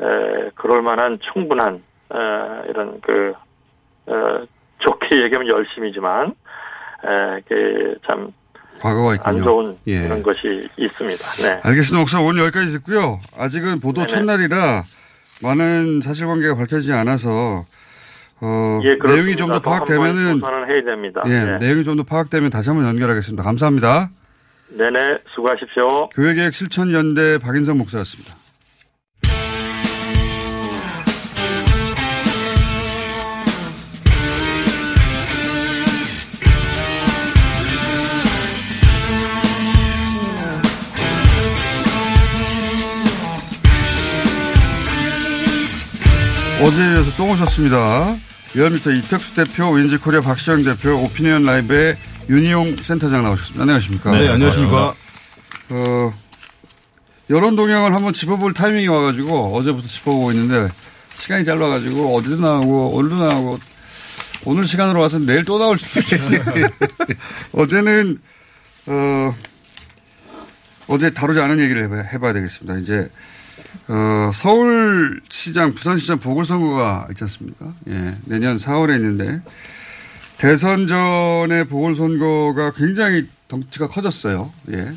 에, 0.01 0.49
그럴 0.55 0.81
만한 0.81 1.19
충분한 1.33 1.75
에, 1.75 2.69
이런 2.69 2.99
그 3.01 3.33
어, 4.07 4.45
좋게 4.79 5.07
얘기하면 5.23 5.47
열심이지만 5.47 6.27
에, 7.03 7.41
그참 7.47 8.31
과거가 8.81 9.15
있군요. 9.15 9.37
안 9.37 9.43
좋은 9.43 9.77
예. 9.87 10.03
그런 10.03 10.23
것이 10.23 10.69
있습니다. 10.77 11.23
네. 11.43 11.59
알겠습니다. 11.63 11.99
목사 11.99 12.21
오늘 12.21 12.43
여기까지 12.43 12.71
듣고요. 12.73 13.19
아직은 13.37 13.79
보도 13.81 14.05
네네. 14.05 14.07
첫날이라 14.07 14.83
많은 15.43 15.99
사실관계가 16.01 16.55
밝혀지지 16.55 16.93
않아서 16.93 17.65
어, 18.41 18.79
예. 18.83 18.95
내용이 19.05 19.35
좀 19.35 19.49
더 19.51 19.59
파악되면은 19.59 20.41
해야 20.69 20.83
됩니다. 20.85 21.21
예, 21.27 21.43
네. 21.43 21.57
내용이 21.57 21.83
좀 21.83 21.97
더 21.97 22.03
파악되면 22.03 22.49
다시 22.51 22.69
한번 22.69 22.87
연결하겠습니다. 22.87 23.43
감사합니다. 23.43 24.11
네네, 24.69 24.99
수고하십시오. 25.35 26.07
교회계획 26.09 26.53
실천연대 26.53 27.39
박인성 27.39 27.77
목사였습니다. 27.79 28.35
어제에 46.61 46.93
이어서 46.93 47.15
또 47.15 47.29
오셨습니다. 47.29 48.17
리얼미터 48.53 48.91
이택수 48.91 49.33
대표, 49.33 49.69
윈지코리아 49.71 50.21
박시영 50.21 50.63
대표, 50.63 50.95
오피니언 51.03 51.43
라이브의 51.43 51.95
윤희웅 52.29 52.77
센터장 52.77 53.23
나오셨습니다. 53.23 53.61
안녕하십니까? 53.61 54.11
네, 54.11 54.27
안녕하십니까? 54.27 54.93
어, 55.69 56.13
여론 57.29 57.55
동향을 57.55 57.93
한번 57.93 58.11
짚어볼 58.11 58.53
타이밍이 58.53 58.87
와가지고 58.87 59.55
어제부터 59.55 59.87
짚어보고 59.87 60.31
있는데 60.33 60.71
시간이 61.15 61.45
짧아가지고 61.45 62.15
어제도 62.15 62.37
나오고 62.37 62.89
오늘도 62.95 63.15
나오고 63.15 63.59
오늘 64.45 64.65
시간으로 64.65 64.99
와서 64.99 65.19
내일 65.19 65.43
또 65.45 65.59
나올 65.59 65.77
수도 65.77 65.99
있겠어요. 66.01 66.41
어제는 67.53 68.19
어, 68.87 69.35
어제 70.87 71.11
다루지 71.11 71.39
않은 71.39 71.59
얘기를 71.59 71.83
해봐야, 71.83 72.01
해봐야 72.01 72.33
되겠습니다. 72.33 72.79
이제 72.79 73.09
어, 73.87 74.31
서울시장, 74.33 75.73
부산시장 75.73 76.19
보궐선거가 76.19 77.07
있지 77.11 77.23
않습니까? 77.23 77.73
예, 77.87 78.15
내년 78.25 78.57
4월에 78.57 78.95
있는데 78.95 79.41
대선 80.37 80.87
전의 80.87 81.65
보궐선거가 81.65 82.71
굉장히 82.71 83.27
덩치가 83.47 83.87
커졌어요. 83.87 84.51
예. 84.71 84.91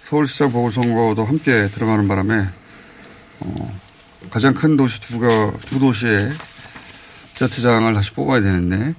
서울시장 0.00 0.50
보궐선거도 0.50 1.24
함께 1.24 1.68
들어가는 1.68 2.08
바람에 2.08 2.46
어, 3.40 3.80
가장 4.30 4.54
큰 4.54 4.76
도시 4.76 5.00
두가 5.02 5.52
두 5.66 5.78
도시의 5.78 6.32
지자체장을 7.34 7.94
다시 7.94 8.12
뽑아야 8.12 8.40
되는데 8.40 8.94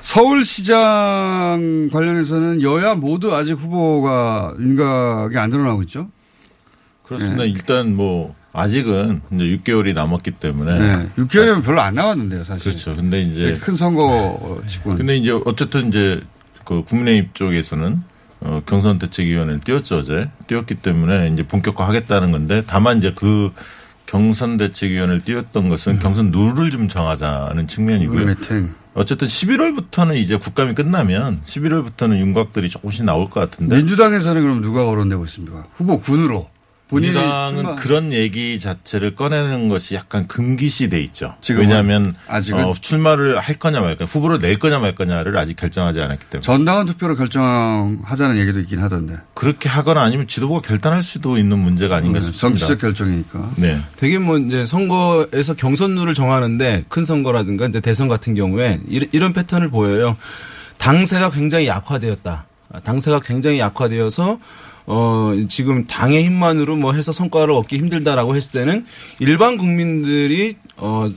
서울시장 0.00 1.90
관련해서는 1.92 2.62
여야 2.62 2.94
모두 2.94 3.34
아직 3.34 3.52
후보가 3.54 4.54
윤곽이 4.58 5.36
안 5.36 5.50
드러나고 5.50 5.82
있죠. 5.82 6.08
그렇습니다. 7.06 7.44
네. 7.44 7.48
일단 7.48 7.94
뭐 7.94 8.34
아직은 8.52 9.20
이제 9.32 9.44
6개월이 9.44 9.94
남았기 9.94 10.32
때문에 10.32 10.78
네. 10.78 11.10
6개월이면 11.18 11.62
별로 11.64 11.80
안 11.80 11.94
남았는데요, 11.94 12.44
사실. 12.44 12.72
그렇죠. 12.72 12.96
근데 12.96 13.22
이제 13.22 13.56
큰 13.60 13.76
선거 13.76 14.60
치고는. 14.66 14.98
근데 14.98 15.16
이제 15.16 15.30
어쨌든 15.44 15.88
이제 15.88 16.20
그 16.64 16.82
국민의힘 16.84 17.30
쪽에서는 17.34 18.02
어, 18.40 18.62
경선 18.66 18.98
대책위원회를 18.98 19.60
띄웠죠 19.60 19.96
어제 19.96 20.28
띄웠기 20.46 20.76
때문에 20.76 21.30
이제 21.32 21.42
본격화하겠다는 21.42 22.32
건데 22.32 22.62
다만 22.66 22.98
이제 22.98 23.12
그 23.14 23.50
경선 24.06 24.56
대책위원회를 24.56 25.22
띄웠던 25.22 25.68
것은 25.68 25.98
경선 25.98 26.30
룰을 26.32 26.70
좀 26.70 26.88
정하자는 26.88 27.66
측면이고요. 27.66 28.34
어쨌든 28.94 29.28
11월부터는 29.28 30.16
이제 30.16 30.38
국감이 30.38 30.74
끝나면 30.74 31.40
11월부터는 31.44 32.18
윤곽들이 32.18 32.70
조금씩 32.70 33.04
나올 33.04 33.28
것 33.28 33.40
같은데 33.40 33.76
민주당에서는 33.76 34.40
그럼 34.40 34.62
누가 34.62 34.84
거론되고 34.84 35.24
있습니까? 35.26 35.66
후보 35.76 36.00
군으로. 36.00 36.48
민주당은 36.92 37.56
출마- 37.56 37.74
그런 37.74 38.12
얘기 38.12 38.60
자체를 38.60 39.16
꺼내는 39.16 39.68
것이 39.68 39.96
약간 39.96 40.28
금기시 40.28 40.88
돼 40.88 41.00
있죠. 41.02 41.34
지금은? 41.40 41.66
왜냐하면 41.66 42.14
아직은? 42.28 42.64
어, 42.64 42.72
출마를 42.74 43.38
할 43.38 43.56
거냐 43.56 43.80
말 43.80 43.96
거냐, 43.96 44.06
후보를 44.08 44.38
낼 44.38 44.58
거냐 44.60 44.78
말 44.78 44.94
거냐를 44.94 45.36
아직 45.36 45.56
결정하지 45.56 46.00
않았기 46.00 46.26
때문에 46.26 46.42
전당원 46.42 46.86
투표로 46.86 47.16
결정하자는 47.16 48.38
얘기도 48.38 48.60
있긴 48.60 48.80
하던데. 48.80 49.16
그렇게 49.34 49.68
하거나 49.68 50.02
아니면 50.02 50.28
지도부가 50.28 50.60
결단할 50.60 51.02
수도 51.02 51.38
있는 51.38 51.58
문제가 51.58 51.96
아닌가 51.96 52.20
네, 52.20 52.24
싶습니다. 52.24 52.60
정치적 52.66 52.80
결정이니까. 52.80 53.50
네. 53.56 53.80
되게 53.96 54.18
뭐 54.18 54.38
이제 54.38 54.64
선거에서 54.64 55.54
경선룰을 55.54 56.14
정하는데 56.14 56.84
큰 56.88 57.04
선거라든가 57.04 57.66
이제 57.66 57.80
대선 57.80 58.06
같은 58.06 58.34
경우에 58.36 58.80
이- 58.88 59.08
이런 59.10 59.32
패턴을 59.32 59.70
보여요. 59.70 60.16
당세가 60.78 61.30
굉장히 61.30 61.66
약화되었다. 61.66 62.46
당세가 62.84 63.20
굉장히 63.20 63.58
약화되어서 63.58 64.38
어 64.86 65.32
지금 65.48 65.84
당의 65.84 66.24
힘만으로 66.24 66.76
뭐 66.76 66.92
해서 66.92 67.12
성과를 67.12 67.52
얻기 67.54 67.78
힘들다라고 67.78 68.36
했을 68.36 68.52
때는 68.52 68.86
일반 69.18 69.56
국민들이 69.56 70.56
어 70.76 71.08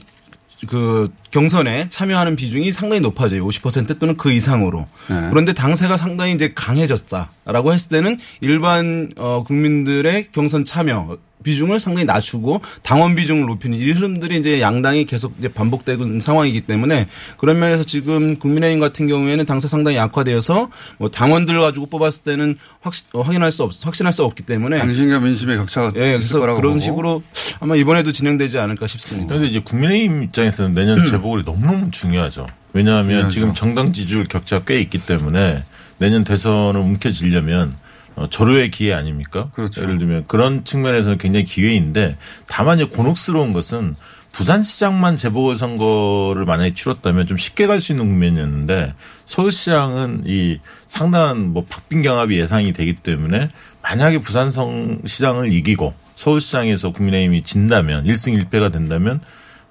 그 0.68 1.08
경선에 1.30 1.88
참여하는 1.88 2.36
비중이 2.36 2.72
상당히 2.72 3.00
높아져요. 3.00 3.46
50% 3.46 3.98
또는 3.98 4.16
그 4.16 4.32
이상으로. 4.32 4.86
네. 5.08 5.26
그런데 5.30 5.52
당세가 5.52 5.96
상당히 5.96 6.32
이제 6.32 6.52
강해졌다라고 6.54 7.72
했을 7.72 7.88
때는 7.88 8.18
일반 8.40 9.10
어 9.16 9.42
국민들의 9.44 10.28
경선 10.32 10.64
참여 10.64 11.18
비중을 11.42 11.80
상당히 11.80 12.04
낮추고 12.06 12.60
당원 12.82 13.14
비중을 13.14 13.46
높이는 13.46 13.78
이 13.78 13.90
흐름들이 13.90 14.38
이제 14.38 14.60
양당이 14.60 15.04
계속 15.04 15.34
이제 15.38 15.48
반복되고 15.48 16.04
있는 16.04 16.20
상황이기 16.20 16.62
때문에 16.62 17.08
그런 17.38 17.58
면에서 17.58 17.84
지금 17.84 18.36
국민의힘 18.36 18.80
같은 18.80 19.06
경우에는 19.08 19.46
당세 19.46 19.68
상당히 19.68 19.96
약화되어서 19.96 20.70
뭐 20.98 21.10
당원들 21.10 21.58
가지고 21.60 21.86
뽑았을 21.86 22.22
때는 22.24 22.56
확신, 22.80 23.06
어, 23.12 23.22
확인할 23.22 23.52
수 23.52 23.62
없, 23.62 23.72
확신할 23.82 24.12
수 24.12 24.24
없기 24.24 24.42
때문에 24.44 24.78
당신과 24.78 25.20
민심의 25.20 25.56
격차가 25.58 25.92
예, 25.96 26.16
있을 26.16 26.18
그래서 26.18 26.40
거라고 26.40 26.60
그런 26.60 26.72
보고. 26.74 26.84
식으로 26.84 27.22
아마 27.60 27.76
이번에도 27.76 28.12
진행되지 28.12 28.58
않을까 28.58 28.86
싶습니다. 28.86 29.28
그런데 29.28 29.48
이제 29.48 29.60
국민의힘 29.60 30.22
입장에서는 30.24 30.74
내년 30.74 31.04
재보궐이 31.06 31.42
너무너무 31.44 31.90
중요하죠. 31.90 32.46
왜냐하면 32.72 33.08
중요하죠. 33.08 33.30
지금 33.30 33.54
정당 33.54 33.92
지지율 33.92 34.24
격차가 34.24 34.64
꽤 34.64 34.80
있기 34.80 34.98
때문에 34.98 35.64
내년 35.98 36.24
대선을 36.24 36.80
움켜쥐려면 36.80 37.70
어, 37.70 37.89
절호의 38.30 38.70
기회 38.70 38.92
아닙니까? 38.92 39.50
예를 39.78 39.98
들면 39.98 40.24
그런 40.26 40.64
측면에서는 40.64 41.18
굉장히 41.18 41.44
기회인데 41.44 42.16
다만 42.46 42.78
이제 42.78 42.84
곤혹스러운 42.86 43.52
것은 43.52 43.96
부산시장만 44.32 45.16
재보궐선거를 45.16 46.44
만약에 46.44 46.72
치렀다면 46.74 47.26
좀 47.26 47.36
쉽게 47.36 47.66
갈 47.66 47.80
수 47.80 47.92
있는 47.92 48.06
국면이었는데 48.08 48.94
서울시장은 49.26 50.22
이 50.26 50.60
상당한 50.86 51.52
뭐 51.52 51.64
박빙 51.68 52.02
경합이 52.02 52.38
예상이 52.38 52.72
되기 52.72 52.94
때문에 52.94 53.48
만약에 53.82 54.18
부산성 54.20 55.02
시장을 55.06 55.52
이기고 55.52 55.94
서울시장에서 56.16 56.92
국민의힘이 56.92 57.42
진다면 57.42 58.04
1승 58.04 58.40
1패가 58.50 58.72
된다면 58.72 59.20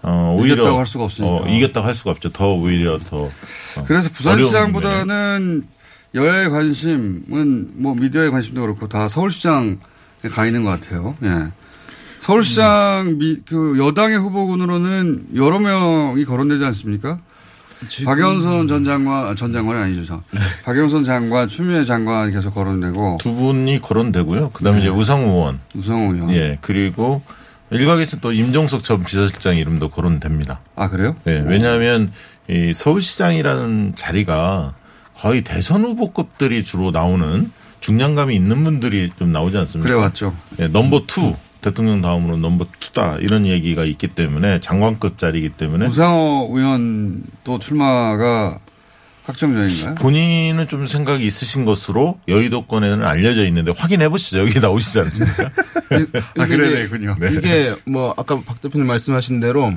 어 0.02 0.36
오히려 0.38 0.56
이겼다고 0.56 0.80
할 0.80 0.88
수가 0.88 1.04
없으니까. 1.06 1.34
어, 1.36 1.48
이겼다고 1.48 1.86
할 1.88 1.94
수가 1.94 2.12
없죠. 2.12 2.30
더 2.32 2.54
오히려 2.54 3.00
더 3.00 3.24
어, 3.24 3.84
그래서. 3.86 4.10
부산시장보다는 4.10 5.64
여야의 6.16 6.50
관심은 6.50 7.72
뭐 7.76 7.96
미디어의 7.96 8.32
관심도 8.32 8.62
그렇고 8.62 8.88
다 8.88 9.08
서울시장에 9.08 9.78
가 10.32 10.46
있는 10.46 10.64
것 10.64 10.72
같아요. 10.72 11.16
예. 11.24 11.50
서울시장 12.22 13.18
미, 13.18 13.38
그 13.48 13.78
여당의 13.80 14.18
후보군으로는 14.18 15.28
여러 15.36 15.60
명이 15.60 16.26
거론되지 16.26 16.66
않습니까? 16.66 17.20
박영선 18.06 18.68
전 18.68 18.84
장관, 18.84 19.28
아, 19.28 19.36
전 19.36 19.54
장관이 19.54 19.80
아니죠. 19.80 20.06
저. 20.06 20.22
박영선 20.66 21.06
장관, 21.06 21.48
추미애 21.48 21.84
장관 21.86 22.30
계속 22.32 22.54
거론되고. 22.54 23.18
두 23.22 23.34
분이 23.34 23.80
거론되고요. 23.82 24.52
그 24.54 24.64
다음에 24.64 24.82
이제 24.82 24.90
우상호 24.90 25.32
의원. 25.32 25.60
우상호 25.76 26.14
의원. 26.14 26.32
예. 26.32 26.58
그리고 26.62 27.22
일각에서 27.72 28.18
또 28.20 28.34
임종석 28.34 28.84
전 28.84 29.04
비서실장 29.04 29.56
이름도 29.56 29.90
거론됩니다. 29.90 30.60
아, 30.76 30.90
그래요? 30.90 31.16
예. 31.28 31.44
왜냐하면 31.48 32.12
이 32.50 32.74
서울시장이라는 32.74 33.94
자리가 33.96 34.74
거의 35.20 35.42
대선 35.42 35.82
후보급들이 35.82 36.64
주로 36.64 36.92
나오는 36.92 37.52
중량감이 37.82 38.34
있는 38.34 38.64
분들이 38.64 39.12
좀 39.20 39.34
나오지 39.34 39.58
않습니까? 39.58 39.90
그래 39.90 40.00
왔죠. 40.00 40.34
예, 40.60 40.68
number 40.68 41.04
two 41.08 41.36
대통령 41.60 42.02
다음으로 42.02 42.38
number 42.38 42.68
two다 42.80 43.18
이런 43.20 43.46
얘기가 43.46 43.84
있기 43.84 44.08
때문에 44.08 44.62
장관급 44.62 45.18
자리이기 45.18 45.50
때문에 45.50 45.88
우상호 45.88 46.50
의원 46.54 47.24
또 47.44 47.60
출마가 47.60 48.60
확정적인가요? 49.26 49.96
본인은 49.96 50.70
좀 50.70 50.88
생각이 50.88 51.28
있으신 51.28 51.66
것으로 51.66 52.18
여의도권에는 52.30 53.06
알려져 53.06 53.46
있는데 53.48 53.74
확인해 53.76 54.08
보시죠. 54.08 54.40
여기 54.40 54.60
나오시지 54.60 55.00
않습니까? 55.02 55.50
이게 56.46 56.56
이제 56.56 56.90
이게 57.34 57.76
뭐 57.86 58.14
아까 58.18 58.40
박 58.40 58.62
대표님 58.62 58.88
말씀하신 58.88 59.42
대로 59.42 59.74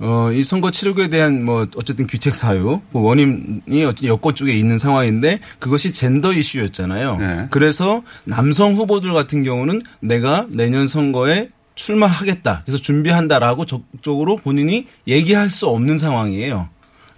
어, 0.00 0.32
이 0.32 0.42
선거 0.44 0.70
치르기에 0.70 1.08
대한 1.08 1.44
뭐 1.44 1.66
어쨌든 1.76 2.06
귀책 2.06 2.34
사유, 2.34 2.80
뭐 2.90 3.02
원인이 3.02 3.84
어쨌든 3.84 4.08
여권 4.08 4.34
쪽에 4.34 4.52
있는 4.56 4.78
상황인데 4.78 5.40
그것이 5.58 5.92
젠더 5.92 6.32
이슈였잖아요. 6.32 7.16
네. 7.18 7.46
그래서 7.50 8.02
남성 8.24 8.74
후보들 8.74 9.12
같은 9.12 9.42
경우는 9.44 9.82
내가 10.00 10.46
내년 10.48 10.86
선거에 10.86 11.48
출마하겠다. 11.74 12.62
그래서 12.64 12.78
준비한다라고 12.82 13.66
적극적으로 13.66 14.36
본인이 14.36 14.86
얘기할 15.06 15.50
수 15.50 15.66
없는 15.66 15.98
상황이에요. 15.98 16.68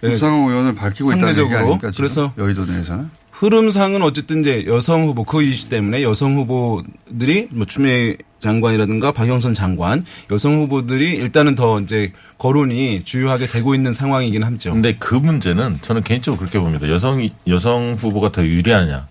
우상호 0.03 0.49
의원을 0.49 0.75
밝히고 0.75 1.11
있다는 1.11 1.27
얘기 1.29 1.35
상대적으로. 1.35 1.57
아닙니까? 1.57 1.91
지금? 1.91 1.97
그래서 1.97 2.33
여의도 2.37 2.65
내에서는 2.65 3.09
흐름상은 3.43 4.01
어쨌든 4.03 4.39
이제 4.39 4.63
여성 4.67 5.03
후보 5.03 5.25
그 5.25 5.43
이슈 5.43 5.67
때문에 5.67 6.01
여성 6.01 6.37
후보들이 6.37 7.49
뭐 7.51 7.65
추미애 7.65 8.15
장관이라든가 8.39 9.11
박영선 9.11 9.53
장관 9.53 10.05
여성 10.31 10.61
후보들이 10.61 11.09
일단은 11.09 11.55
더 11.55 11.81
이제 11.81 12.13
거론이 12.37 13.03
주요하게 13.03 13.47
되고 13.47 13.75
있는 13.75 13.91
상황이긴 13.91 14.43
하죠. 14.43 14.71
근데 14.71 14.95
그 14.97 15.15
문제는 15.15 15.79
저는 15.81 16.03
개인적으로 16.03 16.39
그렇게 16.39 16.57
봅니다. 16.57 16.87
여성 16.87 17.27
여성 17.47 17.95
후보가 17.99 18.31
더 18.31 18.45
유리하냐. 18.45 19.07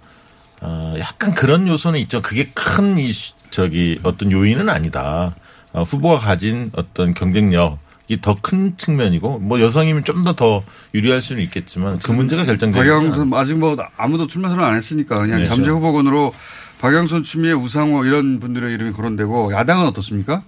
어, 0.62 0.94
약간 0.98 1.34
그런 1.34 1.68
요소는 1.68 1.98
있죠. 2.00 2.22
그게 2.22 2.48
큰 2.54 2.96
이슈, 2.96 3.34
저기 3.50 3.98
어떤 4.02 4.32
요인은 4.32 4.70
아니다. 4.70 5.34
어, 5.74 5.82
후보가 5.82 6.16
가진 6.16 6.70
어떤 6.74 7.12
경쟁력이 7.12 7.76
더큰 8.20 8.76
측면이고 8.76 9.38
뭐 9.38 9.60
여성이면 9.60 10.04
좀 10.04 10.22
더 10.22 10.32
더 10.34 10.62
유리할 10.94 11.20
수는 11.22 11.42
있겠지만 11.44 11.98
그 12.00 12.12
문제가 12.12 12.42
않아요. 12.42 12.72
박영선 12.72 13.32
아직 13.34 13.56
뭐 13.56 13.76
아무도 13.96 14.26
출마 14.26 14.48
선언 14.48 14.64
안 14.66 14.74
했으니까 14.74 15.20
그냥 15.20 15.38
네, 15.40 15.44
잠재. 15.44 15.70
후보군으로 15.70 16.32
박영선, 16.80 17.22
추미애, 17.22 17.52
우상호 17.52 18.04
이런 18.04 18.40
분들의 18.40 18.74
이름이 18.74 18.92
거론되고 18.92 19.52
야당은 19.52 19.86
어떻습니까? 19.86 20.42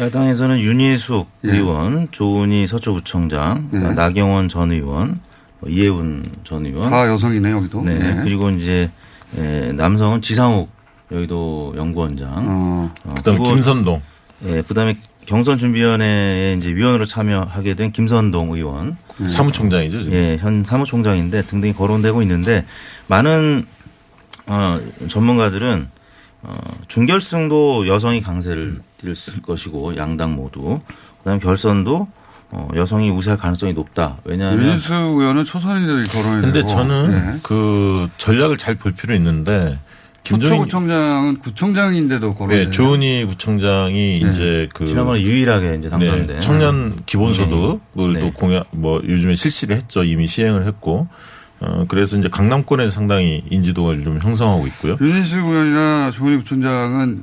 야당에서는 0.00 0.58
윤희숙 0.58 1.28
예. 1.44 1.52
의원, 1.52 2.08
조은희 2.10 2.66
서초구청장, 2.66 3.70
예. 3.74 3.78
나경원 3.78 4.48
전 4.48 4.72
의원, 4.72 5.20
뭐 5.60 5.70
이해운 5.70 6.26
전 6.42 6.66
의원. 6.66 6.90
다 6.90 7.06
여성이네 7.06 7.50
여기도. 7.52 7.82
네. 7.82 7.94
예. 7.94 8.20
그리고 8.24 8.50
이제 8.50 8.90
에, 9.38 9.72
남성은 9.72 10.20
지상욱 10.20 10.68
여의도 11.12 11.74
연구원장. 11.76 12.32
어. 12.36 12.94
그다음에 13.16 13.38
그리고 13.38 13.44
김선동. 13.54 14.02
예, 14.46 14.62
그다음에 14.62 14.96
경선 15.28 15.58
준비위원회에 15.58 16.54
이제 16.58 16.70
위원으로 16.74 17.04
참여하게 17.04 17.74
된 17.74 17.92
김선동 17.92 18.54
의원. 18.54 18.96
사무총장이죠, 19.28 20.02
지금. 20.04 20.14
예, 20.16 20.38
현 20.40 20.64
사무총장인데 20.64 21.42
등등이 21.42 21.74
거론되고 21.74 22.22
있는데 22.22 22.64
많은 23.08 23.66
어, 24.46 24.80
전문가들은 25.08 25.88
어, 26.42 26.56
준결승도 26.86 27.88
여성이 27.88 28.22
강세를 28.22 28.80
띨 29.02 29.42
것이고 29.42 29.96
양당 29.98 30.34
모두 30.34 30.80
그다음에 31.18 31.40
결선도 31.40 32.08
어, 32.50 32.68
여성이 32.74 33.10
우세할 33.10 33.38
가능성이 33.38 33.74
높다. 33.74 34.16
왜냐하면 34.24 34.64
윤수 34.64 34.94
의원은 34.94 35.44
초선인들이 35.44 36.08
거론이 36.08 36.40
근데 36.40 36.60
되고. 36.60 36.68
저는 36.68 37.12
예. 37.34 37.40
그 37.42 38.08
전략을 38.16 38.56
잘 38.56 38.76
볼 38.76 38.92
필요 38.92 39.14
있는데 39.14 39.78
김종인 40.28 40.58
서초구청장은 40.58 41.38
구청장인데도 41.38 42.34
거론이 42.34 42.56
네, 42.66 42.70
조은희 42.70 43.24
구청장이 43.24 44.20
네. 44.22 44.28
이제 44.28 44.68
그 44.74 44.86
지난번에 44.86 45.22
유일하게 45.22 45.76
이제 45.78 45.88
당선된. 45.88 46.26
네, 46.26 46.40
청년 46.40 46.94
기본소득을 47.06 48.12
네. 48.14 48.20
또 48.20 48.32
공약 48.32 48.66
뭐 48.72 49.00
요즘에 49.02 49.34
실시를 49.34 49.76
했죠. 49.76 50.04
이미 50.04 50.26
시행을 50.26 50.66
했고. 50.66 51.08
어 51.60 51.84
그래서 51.88 52.16
이제 52.16 52.28
강남권에서 52.28 52.92
상당히 52.92 53.42
인지도가 53.50 53.94
좀 54.04 54.20
형성하고 54.22 54.66
있고요. 54.68 54.96
윤희숙 55.00 55.44
의원이나 55.44 56.10
조은희 56.12 56.36
구청장은 56.38 57.22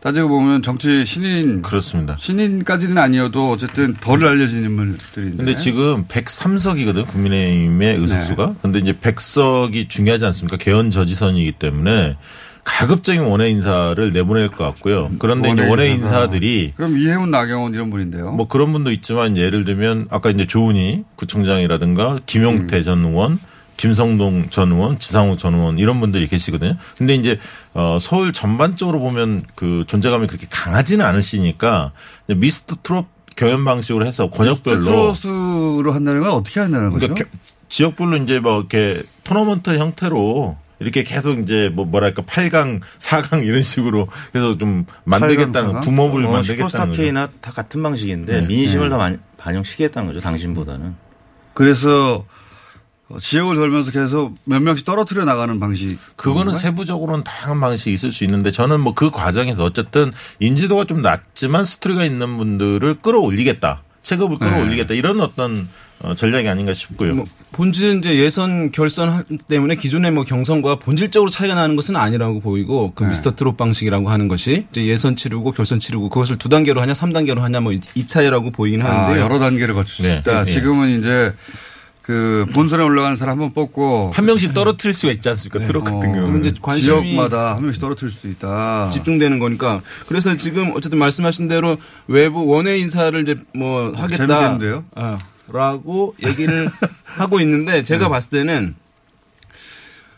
따지고 0.00 0.28
보면 0.28 0.62
정치 0.62 1.04
신인 1.04 1.60
그렇습니다. 1.62 2.16
신인까지는 2.18 2.96
아니어도 2.96 3.50
어쨌든 3.50 3.94
덜 4.00 4.24
알려진 4.24 4.64
인물들인데. 4.64 5.36
근데 5.36 5.56
지금 5.56 6.06
103석이거든 6.06 7.06
국민의힘의 7.06 7.96
의석수가. 7.96 8.46
네. 8.46 8.54
근데 8.62 8.78
이제 8.78 8.92
100석이 8.92 9.88
중요하지 9.90 10.24
않습니까? 10.24 10.56
개헌 10.56 10.90
저지선이기 10.90 11.52
때문에 11.52 12.16
가급적인 12.64 13.22
원외 13.22 13.50
인사를 13.50 14.12
내보낼 14.12 14.48
것 14.48 14.64
같고요. 14.64 15.10
그런데 15.18 15.50
이제 15.50 15.68
원외 15.68 15.90
인사가. 15.90 16.24
인사들이 16.24 16.72
그럼 16.76 16.98
이해훈 16.98 17.30
나경원 17.30 17.74
이런 17.74 17.90
분인데요. 17.90 18.32
뭐 18.32 18.48
그런 18.48 18.72
분도 18.72 18.90
있지만 18.92 19.36
예를 19.36 19.64
들면 19.64 20.06
아까 20.10 20.30
이제 20.30 20.46
조은희 20.46 21.04
구청장이라든가 21.16 22.20
김용태 22.26 22.78
음. 22.78 22.82
전 22.82 23.04
의원, 23.04 23.38
김성동 23.80 24.50
전 24.50 24.72
의원, 24.72 24.98
지상욱 24.98 25.38
전 25.38 25.54
의원 25.54 25.78
이런 25.78 26.00
분들이 26.00 26.28
계시거든요. 26.28 26.76
근데 26.98 27.14
이제 27.14 27.38
어 27.72 27.96
서울 27.98 28.30
전반적으로 28.30 28.98
보면 29.00 29.42
그 29.54 29.84
존재감이 29.86 30.26
그렇게 30.26 30.46
강하지는 30.50 31.02
않으시니까 31.02 31.92
미스터 32.28 32.76
트롯 32.82 33.06
경연 33.36 33.64
방식으로 33.64 34.04
해서 34.04 34.28
권역별로 34.28 34.82
트로스로 34.82 35.92
한다는 35.92 36.20
건 36.20 36.32
어떻게 36.32 36.60
한다는 36.60 36.90
거죠? 36.90 37.08
그러니까 37.08 37.24
겨- 37.24 37.38
지역별로 37.70 38.18
이제 38.18 38.38
뭐 38.38 38.58
이렇게 38.58 39.00
토너먼트 39.24 39.78
형태로 39.78 40.58
이렇게 40.80 41.02
계속 41.02 41.38
이제 41.38 41.70
뭐 41.72 41.86
뭐랄까 41.86 42.20
8강, 42.22 42.80
4강 42.98 43.46
이런 43.46 43.62
식으로 43.62 44.08
해서 44.34 44.58
좀 44.58 44.84
만들겠다는 45.04 45.80
부모를 45.80 46.26
어, 46.26 46.32
만들겠다는 46.32 46.42
슈퍼스타 46.42 46.86
거죠. 46.86 47.00
K나 47.02 47.28
다 47.40 47.50
같은 47.50 47.82
방식인데 47.82 48.42
네. 48.42 48.46
민심을 48.46 48.84
네. 48.86 48.90
더 48.90 48.98
많이 48.98 49.16
반영시키겠다는 49.38 50.08
거죠. 50.08 50.20
당신보다는. 50.20 50.96
그래서 51.54 52.26
지역을 53.18 53.56
돌면서 53.56 53.90
계속 53.90 54.34
몇 54.44 54.60
명씩 54.60 54.84
떨어뜨려 54.84 55.24
나가는 55.24 55.58
방식. 55.58 55.98
그거는 56.16 56.54
세부적으로는 56.54 57.24
다양한 57.24 57.60
방식이 57.60 57.92
있을 57.94 58.12
수 58.12 58.24
있는데 58.24 58.52
저는 58.52 58.80
뭐 58.80 58.94
그 58.94 59.10
과정에서 59.10 59.64
어쨌든 59.64 60.12
인지도가 60.40 60.84
좀 60.84 61.00
낮지만 61.00 61.64
스토리가 61.64 62.04
있는 62.04 62.36
분들을 62.36 62.96
끌어올리겠다. 63.02 63.82
체급을 64.02 64.36
네. 64.40 64.46
끌어올리겠다. 64.46 64.94
이런 64.94 65.20
어떤 65.20 65.68
어, 66.02 66.14
전략이 66.14 66.48
아닌가 66.48 66.72
싶고요. 66.72 67.14
뭐 67.14 67.26
본질은 67.52 67.98
이제 67.98 68.16
예선 68.18 68.72
결선 68.72 69.24
때문에 69.48 69.74
기존의 69.76 70.12
뭐 70.12 70.24
경선과 70.24 70.76
본질적으로 70.76 71.30
차이가 71.30 71.54
나는 71.54 71.76
것은 71.76 71.94
아니라고 71.96 72.40
보이고 72.40 72.92
그 72.94 73.04
네. 73.04 73.10
미스터 73.10 73.34
트롯 73.34 73.56
방식이라고 73.58 74.10
하는 74.10 74.26
것이 74.28 74.66
이제 74.70 74.86
예선 74.86 75.14
치르고 75.16 75.52
결선 75.52 75.78
치르고 75.78 76.08
그것을 76.08 76.36
두 76.36 76.48
단계로 76.48 76.80
하냐 76.80 76.94
삼 76.94 77.12
단계로 77.12 77.42
하냐 77.42 77.60
뭐 77.60 77.72
이 77.72 78.06
차이라고 78.06 78.50
보이긴 78.50 78.82
아, 78.82 78.90
하는데요. 78.90 79.22
여러 79.24 79.38
단계를 79.38 79.74
거칠 79.74 79.94
수 79.94 80.02
네. 80.02 80.18
있다. 80.18 80.44
네. 80.44 80.50
지금은 80.50 80.98
이제 80.98 81.34
그 82.02 82.44
본선에 82.54 82.82
올라가는 82.82 83.14
사람 83.16 83.40
한 83.40 83.50
번 83.50 83.52
뽑고 83.52 84.10
한 84.14 84.24
명씩 84.24 84.52
떨어뜨릴 84.54 84.94
수가 84.94 85.12
있지 85.12 85.28
않습니까? 85.28 85.62
트롯 85.64 85.84
같은 85.84 86.00
경우는. 86.00 86.40
그럼 86.40 86.44
이제 86.44 86.54
지역마다 86.80 87.54
한 87.54 87.62
명씩 87.62 87.80
떨어뜨릴 87.80 88.12
수도 88.12 88.28
있다. 88.28 88.90
집중되는 88.90 89.38
거니까 89.38 89.80
그래서 90.08 90.36
지금 90.36 90.72
어쨌든 90.74 90.98
말씀하신 90.98 91.46
대로 91.48 91.76
외부 92.08 92.46
원외 92.46 92.78
인사를 92.78 93.20
이제 93.22 93.36
뭐 93.54 93.92
하겠다. 93.94 94.26
재밌겠는데요? 94.26 94.84
아, 94.96 95.18
라고 95.52 96.14
얘기를 96.24 96.70
하고 97.04 97.38
있는데 97.40 97.84
제가 97.84 98.04
네. 98.06 98.10
봤을 98.10 98.30
때는 98.30 98.74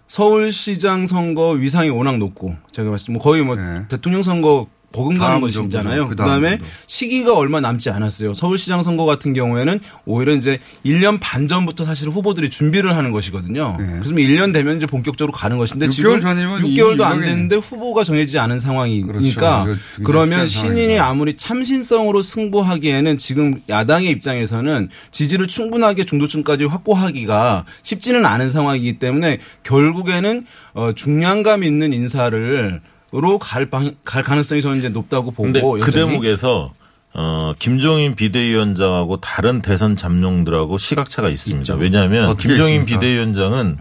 서울시장 0.08 1.06
선거 1.06 1.50
위상이 1.52 1.88
워낙 1.88 2.18
높고 2.18 2.56
제가 2.72 2.90
봤을 2.90 3.06
때 3.08 3.12
뭐 3.12 3.22
거의 3.22 3.42
뭐 3.42 3.56
대통령 3.88 4.22
선거 4.22 4.66
버금가는 4.92 5.36
네. 5.36 5.40
것이잖아요. 5.40 6.08
그 6.08 6.16
다음 6.16 6.26
그다음에 6.26 6.50
정도. 6.50 6.64
시기가 6.86 7.34
얼마 7.34 7.60
남지 7.60 7.90
않았어요. 7.90 8.34
서울시장 8.34 8.82
선거 8.82 9.04
같은 9.04 9.32
경우에는 9.32 9.80
오히려 10.04 10.34
이제 10.34 10.58
1년 10.84 11.18
반 11.20 11.48
전부터 11.48 11.84
사실 11.84 12.08
후보들이 12.08 12.50
준비를 12.50 12.96
하는 12.96 13.10
것이거든요. 13.12 13.76
그래서 13.78 14.10
1년 14.10 14.52
되면 14.52 14.76
이제 14.76 14.86
본격적으로 14.86 15.32
가는 15.32 15.58
것인데 15.58 15.86
6개월 15.86 15.90
지금 15.92 16.20
전이면 16.20 16.62
6개월도 16.62 17.02
안 17.02 17.20
됐는데 17.20 17.56
후보가 17.56 18.04
정해지지 18.04 18.38
않은 18.38 18.58
상황이니까 18.58 19.64
그렇죠. 19.64 20.02
그러면 20.04 20.46
신인이 20.46 20.98
아무리 20.98 21.36
참신성으로 21.36 22.22
승부하기에는 22.22 23.18
지금 23.18 23.60
야당의 23.68 24.10
입장에서는 24.10 24.88
지지를 25.10 25.48
충분하게 25.48 26.04
중도층까지 26.04 26.64
확보하기가 26.64 27.64
쉽지는 27.82 28.26
않은 28.26 28.50
상황이기 28.50 28.98
때문에 28.98 29.38
결국에는 29.62 30.44
어, 30.74 30.92
중량감 30.94 31.64
있는 31.64 31.92
인사를 31.92 32.80
으 32.82 32.91
로 33.12 33.38
갈, 33.38 33.66
방, 33.68 33.94
갈 34.04 34.22
가능성이 34.22 34.62
저는 34.62 34.78
이제 34.78 34.88
높다고 34.88 35.32
보고 35.32 35.78
그. 35.80 35.90
대목에서 35.90 36.72
어, 37.14 37.52
김종인 37.58 38.14
비대위원장하고 38.14 39.20
다른 39.20 39.60
대선 39.60 39.96
잠룡들하고 39.96 40.78
시각차가 40.78 41.28
있습니다. 41.28 41.74
왜냐하면 41.74 42.26
어떻게 42.26 42.48
김종인 42.48 42.80
있습니까? 42.80 43.00
비대위원장은 43.00 43.78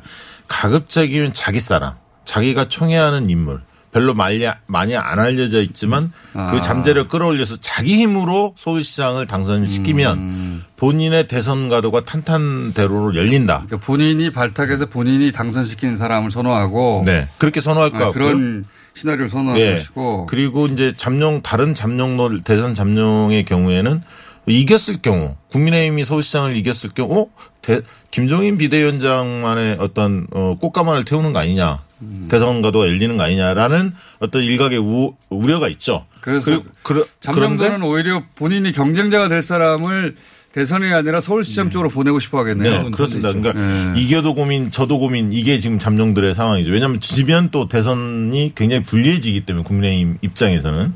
가급적이면 0.49 1.31
자기 1.31 1.61
사람, 1.61 1.93
자기가 2.25 2.67
총애하는 2.67 3.29
인물, 3.29 3.61
별로 3.93 4.13
많이, 4.13 4.45
많이 4.67 4.97
안 4.97 5.19
알려져 5.19 5.61
있지만 5.61 6.11
아. 6.33 6.51
그 6.51 6.59
잠재를 6.59 7.07
끌어올려서 7.07 7.57
자기 7.57 7.95
힘으로 7.97 8.53
서울시장을 8.57 9.27
당선시키면 9.27 10.17
음. 10.17 10.63
본인의 10.75 11.27
대선 11.27 11.69
가도가 11.69 12.01
탄탄대로로 12.01 13.15
열린다. 13.15 13.63
그러니까 13.65 13.85
본인이 13.85 14.29
발탁해서 14.29 14.87
본인이 14.87 15.31
당선시키는 15.31 15.95
사람을 15.95 16.31
선호하고 16.31 17.03
네. 17.05 17.27
그렇게 17.37 17.61
선호할 17.61 17.91
것 17.91 18.01
아, 18.01 18.05
같고요. 18.07 18.63
그런 18.91 18.95
시나리오를 18.95 19.29
선호할 19.29 19.59
예. 19.59 19.83
그리고 20.27 20.67
이제 20.67 20.93
잠룡 20.95 21.41
다른 21.41 21.73
잠룡로 21.73 22.41
대선 22.41 22.73
잠룡의 22.73 23.45
경우에는 23.45 24.01
이겼을 24.47 25.01
경우 25.01 25.35
국민의힘이 25.51 26.03
서울시장을 26.05 26.55
이겼을 26.55 26.91
경우 26.91 27.21
어? 27.21 27.27
대, 27.61 27.81
김종인 28.09 28.57
비대위원장만의 28.57 29.77
어떤 29.79 30.27
어, 30.31 30.57
꽃가마를 30.59 31.05
태우는 31.05 31.31
거 31.31 31.39
아니냐 31.39 31.79
음. 32.01 32.27
대선 32.29 32.61
가도가 32.61 32.87
열리는 32.87 33.15
거 33.17 33.23
아니냐라는 33.23 33.93
어떤 34.19 34.41
일각의 34.41 34.79
우, 34.79 35.13
우려가 35.29 35.67
있죠. 35.69 36.05
그래서 36.21 36.63
그러, 36.83 37.03
그런데 37.21 37.67
잠룡도는 37.67 37.83
오히려 37.83 38.23
본인이 38.35 38.71
경쟁자가 38.71 39.27
될 39.27 39.41
사람을 39.41 40.15
대선이 40.53 40.91
아니라 40.91 41.21
서울시장 41.21 41.69
쪽으로 41.69 41.89
보내고 41.89 42.19
싶어 42.19 42.39
하겠네요. 42.39 42.83
네, 42.83 42.91
그렇습니다. 42.91 43.29
그러니까 43.31 43.53
네. 43.53 43.93
이겨도 44.01 44.35
고민, 44.35 44.69
저도 44.69 44.99
고민 44.99 45.31
이게 45.31 45.59
지금 45.59 45.79
잠룡들의 45.79 46.35
상황이죠. 46.35 46.71
왜냐하면 46.71 46.99
지면 46.99 47.49
또 47.51 47.67
대선이 47.69 48.53
굉장히 48.55 48.83
불리해지기 48.83 49.45
때문에 49.45 49.63
국민의힘 49.63 50.17
입장에서는. 50.21 50.93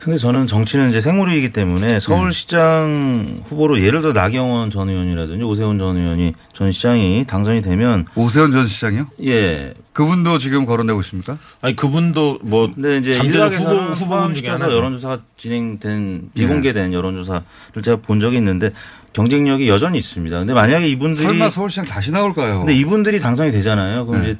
근데 0.00 0.16
저는 0.16 0.46
정치는 0.46 0.88
이제 0.88 1.00
생물이기 1.00 1.50
때문에 1.50 2.00
서울시장 2.00 3.42
후보로 3.44 3.82
예를 3.82 4.00
들어 4.00 4.12
나경원 4.12 4.70
전 4.70 4.88
의원이라든지 4.88 5.42
오세훈 5.44 5.78
전 5.78 5.96
의원이 5.96 6.32
전 6.52 6.72
시장이 6.72 7.24
당선이 7.26 7.62
되면 7.62 8.06
오세훈 8.14 8.52
전 8.52 8.66
시장이요? 8.66 9.08
예. 9.26 9.74
그분도 9.94 10.38
지금 10.38 10.66
거론되고 10.66 11.00
있습니까? 11.00 11.38
아니 11.62 11.74
그분도 11.74 12.40
뭐 12.42 12.68
근데 12.74 12.98
이제 12.98 13.14
잠재적 13.14 13.52
일각에서 13.52 13.70
후보 13.70 13.94
후보군 13.94 14.34
중에 14.34 14.48
하나죠. 14.48 14.72
여론조사가 14.74 15.18
진행된 15.36 16.30
비공개된 16.34 16.92
여론조사를 16.92 17.42
제가 17.82 17.98
본 17.98 18.18
적이 18.18 18.38
있는데 18.38 18.72
경쟁력이 19.12 19.68
여전히 19.68 19.96
있습니다. 19.98 20.36
근데 20.36 20.52
만약에 20.52 20.88
이분들이 20.88 21.24
설마 21.24 21.48
서울시장 21.48 21.84
다시 21.84 22.10
나올까요? 22.10 22.58
근데 22.58 22.74
이분들이 22.74 23.20
당선이 23.20 23.52
되잖아요. 23.52 24.04
그럼 24.06 24.22
네. 24.22 24.30
이제 24.30 24.38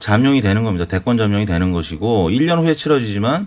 잠룡이 0.00 0.40
되는 0.40 0.64
겁니다. 0.64 0.86
대권 0.86 1.18
잠룡이 1.18 1.44
되는 1.44 1.70
것이고 1.70 2.30
1년 2.30 2.62
후에 2.62 2.74
치러지지만 2.74 3.46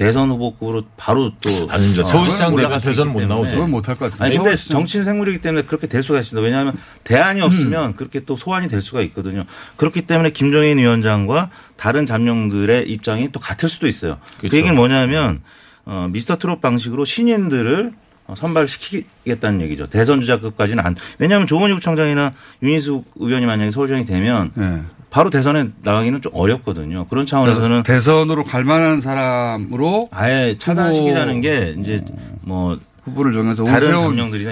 대선 0.00 0.30
후보급으로 0.30 0.80
바로 0.96 1.30
또 1.42 1.50
아닙니다. 1.68 2.04
서울시장 2.04 2.56
되면 2.56 2.80
대선 2.80 3.12
못. 3.12 3.22
나오죠. 3.22 3.50
그건 3.50 3.70
못할 3.70 3.96
것 3.96 4.10
같아요. 4.10 4.24
아니 4.26 4.34
근데 4.34 4.56
정치는 4.56 5.04
생물이기 5.04 5.42
때문에 5.42 5.66
그렇게 5.66 5.86
될 5.88 6.02
수가 6.02 6.20
있습니다. 6.20 6.42
왜냐하면 6.42 6.72
대안이 7.04 7.42
없으면 7.42 7.96
그렇게 7.96 8.20
또 8.20 8.34
소환이 8.34 8.66
될 8.68 8.80
수가 8.80 9.02
있거든요. 9.02 9.44
그렇기 9.76 10.06
때문에 10.06 10.30
김종인 10.30 10.78
위원장과 10.78 11.50
다른 11.76 12.06
잠룡들의 12.06 12.88
입장이 12.90 13.30
또 13.30 13.40
같을 13.40 13.68
수도 13.68 13.86
있어요. 13.86 14.16
그 14.36 14.38
그렇죠. 14.38 14.56
얘기는 14.56 14.74
뭐냐면 14.74 15.42
어, 15.84 16.06
미스터 16.10 16.36
트롯 16.36 16.62
방식으로 16.62 17.04
신인들을 17.04 17.92
어, 18.26 18.34
선발시키겠다는 18.34 19.60
얘기죠. 19.60 19.86
대선 19.86 20.22
주자급까지는 20.22 20.82
안. 20.82 20.96
왜냐하면 21.18 21.46
조원희 21.46 21.74
구청장이나 21.74 22.32
윤희숙 22.62 23.16
의원이 23.16 23.44
만약에 23.44 23.70
서울시장이 23.70 24.06
되면 24.06 24.50
네. 24.54 24.80
바로 25.10 25.28
대선에 25.30 25.66
나가기는 25.82 26.22
좀 26.22 26.32
어렵거든요. 26.34 27.06
그런 27.08 27.26
차원에서는 27.26 27.82
대선으로 27.82 28.44
갈 28.44 28.64
만한 28.64 29.00
사람으로 29.00 30.08
아예 30.12 30.56
차단시키자는 30.58 31.40
게 31.40 31.74
이제 31.80 32.00
뭐 32.42 32.78
후보를 33.04 33.32
정해서 33.32 33.64
다른 33.64 33.88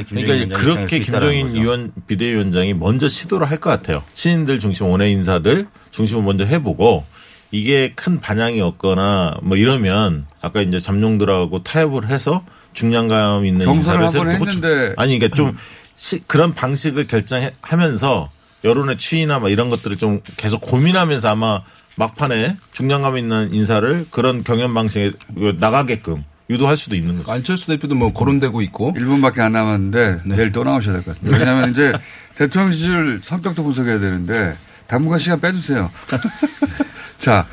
김종인 0.04 0.48
그러니까 0.48 0.58
그렇게 0.60 0.98
김종인 1.00 1.46
거죠. 1.48 1.60
위원 1.60 1.92
비대위원장이 2.06 2.74
먼저 2.74 3.08
시도를 3.08 3.48
할 3.50 3.58
것 3.58 3.70
같아요. 3.70 4.02
신인들 4.14 4.58
중심 4.58 4.86
원외 4.86 5.10
인사들 5.10 5.66
중심을 5.92 6.22
먼저 6.24 6.44
해보고 6.44 7.04
이게 7.50 7.92
큰 7.94 8.18
반향이 8.20 8.60
없거나 8.60 9.36
뭐 9.42 9.56
이러면 9.56 10.26
아까 10.40 10.60
이제 10.60 10.80
잠룡들하고 10.80 11.62
타협을 11.62 12.08
해서 12.08 12.44
중량감 12.72 13.46
있는 13.46 13.64
경선을 13.64 14.04
인사를 14.06 14.28
한번 14.30 14.46
했는데 14.48 14.94
아니 14.96 15.18
그러니까 15.18 15.36
좀 15.36 15.56
시- 15.96 16.20
그런 16.26 16.52
방식을 16.54 17.06
결정하면서 17.06 18.30
여론의 18.64 18.98
추이나 18.98 19.38
막 19.38 19.50
이런 19.50 19.70
것들을 19.70 19.96
좀 19.98 20.20
계속 20.36 20.60
고민하면서 20.60 21.28
아마 21.28 21.62
막판에 21.96 22.56
중량감 22.72 23.16
있는 23.18 23.52
인사를 23.52 24.06
그런 24.10 24.44
경연 24.44 24.72
방식에 24.74 25.12
나가게끔 25.58 26.24
유도할 26.50 26.76
수도 26.76 26.96
있는 26.96 27.18
거죠. 27.18 27.30
안철수 27.32 27.66
대표도 27.66 27.94
뭐 27.94 28.12
거론되고 28.12 28.62
있고 28.62 28.94
1분밖에 28.94 29.40
안 29.40 29.52
남았는데 29.52 30.20
네. 30.24 30.36
내일 30.36 30.52
또 30.52 30.64
나오셔야 30.64 30.94
될 30.94 31.04
것 31.04 31.12
같습니다. 31.14 31.38
왜냐하면 31.38 31.70
이제 31.72 31.92
대통령 32.36 32.70
지지율 32.72 33.20
성격도 33.22 33.62
분석해야 33.64 33.98
되는데 33.98 34.56
당분간 34.86 35.18
시간 35.18 35.40
빼주세요. 35.40 35.90
자 37.18 37.46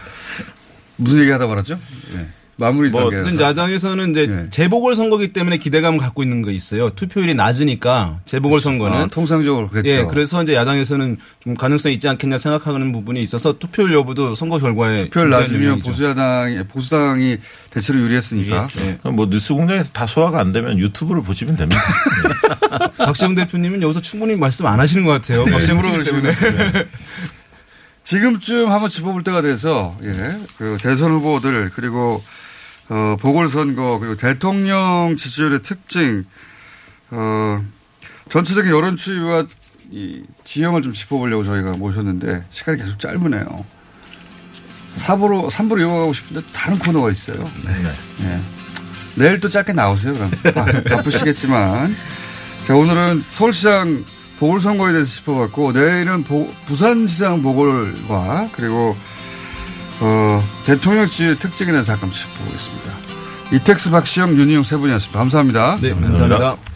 무슨 0.95 1.19
얘기 1.19 1.31
하다 1.31 1.47
말았죠? 1.47 1.77
예. 2.17 2.27
마무리 2.57 2.89
뭐 2.89 3.05
어쨌든 3.05 3.39
야당에서는 3.39 4.11
이제 4.11 4.27
네. 4.27 4.49
재보궐 4.49 4.95
선거기 4.95 5.33
때문에 5.33 5.57
기대감을 5.57 5.99
갖고 5.99 6.23
있는 6.23 6.41
거 6.41 6.51
있어요. 6.51 6.89
투표율이 6.89 7.35
낮으니까 7.35 8.21
재보궐 8.25 8.61
선거는 8.61 8.97
아, 8.97 9.07
통상적으로 9.07 9.67
그랬죠. 9.67 9.89
예, 9.89 10.05
그래서 10.09 10.41
이제 10.41 10.55
야당에서는 10.55 11.17
좀 11.43 11.55
가능성이 11.55 11.95
있지 11.95 12.07
않겠냐 12.07 12.37
생각하는 12.37 12.93
부분이 12.93 13.21
있어서 13.23 13.59
투표율 13.59 13.93
여부도 13.93 14.35
선거 14.35 14.57
결과에 14.59 14.97
투표율 14.97 15.29
낮으면. 15.29 15.79
보수야당이 15.79 16.63
보수당이 16.67 17.37
대체로 17.71 17.99
유리했으니까. 17.99 18.67
예. 18.79 19.09
뭐 19.09 19.27
뉴스 19.29 19.53
공장에서 19.53 19.91
다 19.91 20.07
소화가 20.07 20.39
안 20.39 20.53
되면 20.53 20.79
유튜브를 20.79 21.23
보시면 21.23 21.57
됩니다. 21.57 21.81
박시영 22.97 23.35
대표님은 23.35 23.81
여기서 23.81 24.01
충분히 24.01 24.35
말씀 24.35 24.65
안 24.65 24.79
하시는 24.79 25.03
것 25.03 25.11
같아요. 25.11 25.43
네, 25.43 25.51
박시영 25.51 25.81
때문에. 25.81 26.33
그러시는 26.33 26.85
지금쯤 28.05 28.71
한번 28.71 28.89
짚어볼 28.89 29.23
때가 29.23 29.41
돼서 29.41 29.97
예, 30.03 30.37
그 30.57 30.77
대선 30.79 31.11
후보들 31.11 31.71
그리고 31.75 32.23
어, 32.89 33.15
보궐선거 33.19 33.99
그리고 33.99 34.15
대통령 34.15 35.15
지지율의 35.17 35.61
특징 35.63 36.25
어, 37.11 37.63
전체적인 38.29 38.71
여론 38.71 38.95
추이와 38.95 39.45
이 39.91 40.23
지형을 40.43 40.81
좀 40.81 40.93
짚어보려고 40.93 41.43
저희가 41.43 41.71
모셨는데 41.73 42.43
시간이 42.49 42.79
계속 42.79 42.99
짧으네요. 42.99 43.65
4부로 44.97 45.49
3부로 45.49 45.79
이어가고 45.81 46.13
싶은데 46.13 46.47
다른 46.53 46.79
코너가 46.79 47.11
있어요. 47.11 47.43
예. 48.21 48.39
내일 49.15 49.39
또 49.39 49.49
짧게 49.49 49.73
나오세요. 49.73 50.13
그럼 50.13 50.31
바- 50.53 50.65
바쁘시겠지만 50.95 51.95
자 52.65 52.75
오늘은 52.75 53.23
서울시장 53.27 54.03
보궐선거에 54.39 54.91
대해서 54.91 55.09
짚어봤고 55.15 55.71
내일은 55.73 56.23
보- 56.23 56.51
부산시장 56.65 57.41
보궐과 57.41 58.49
그리고 58.53 58.97
어, 60.01 60.43
대통령 60.65 61.05
지의 61.05 61.37
특징에 61.37 61.71
대해서 61.71 61.93
잠깐 61.93 62.11
짚어보겠습니다. 62.11 62.91
이택수 63.53 63.91
박시영 63.91 64.35
윤희용 64.35 64.63
세 64.63 64.75
분이었습니다. 64.77 65.17
감사합니다. 65.19 65.77
네, 65.81 65.91
감사합니다. 65.91 66.74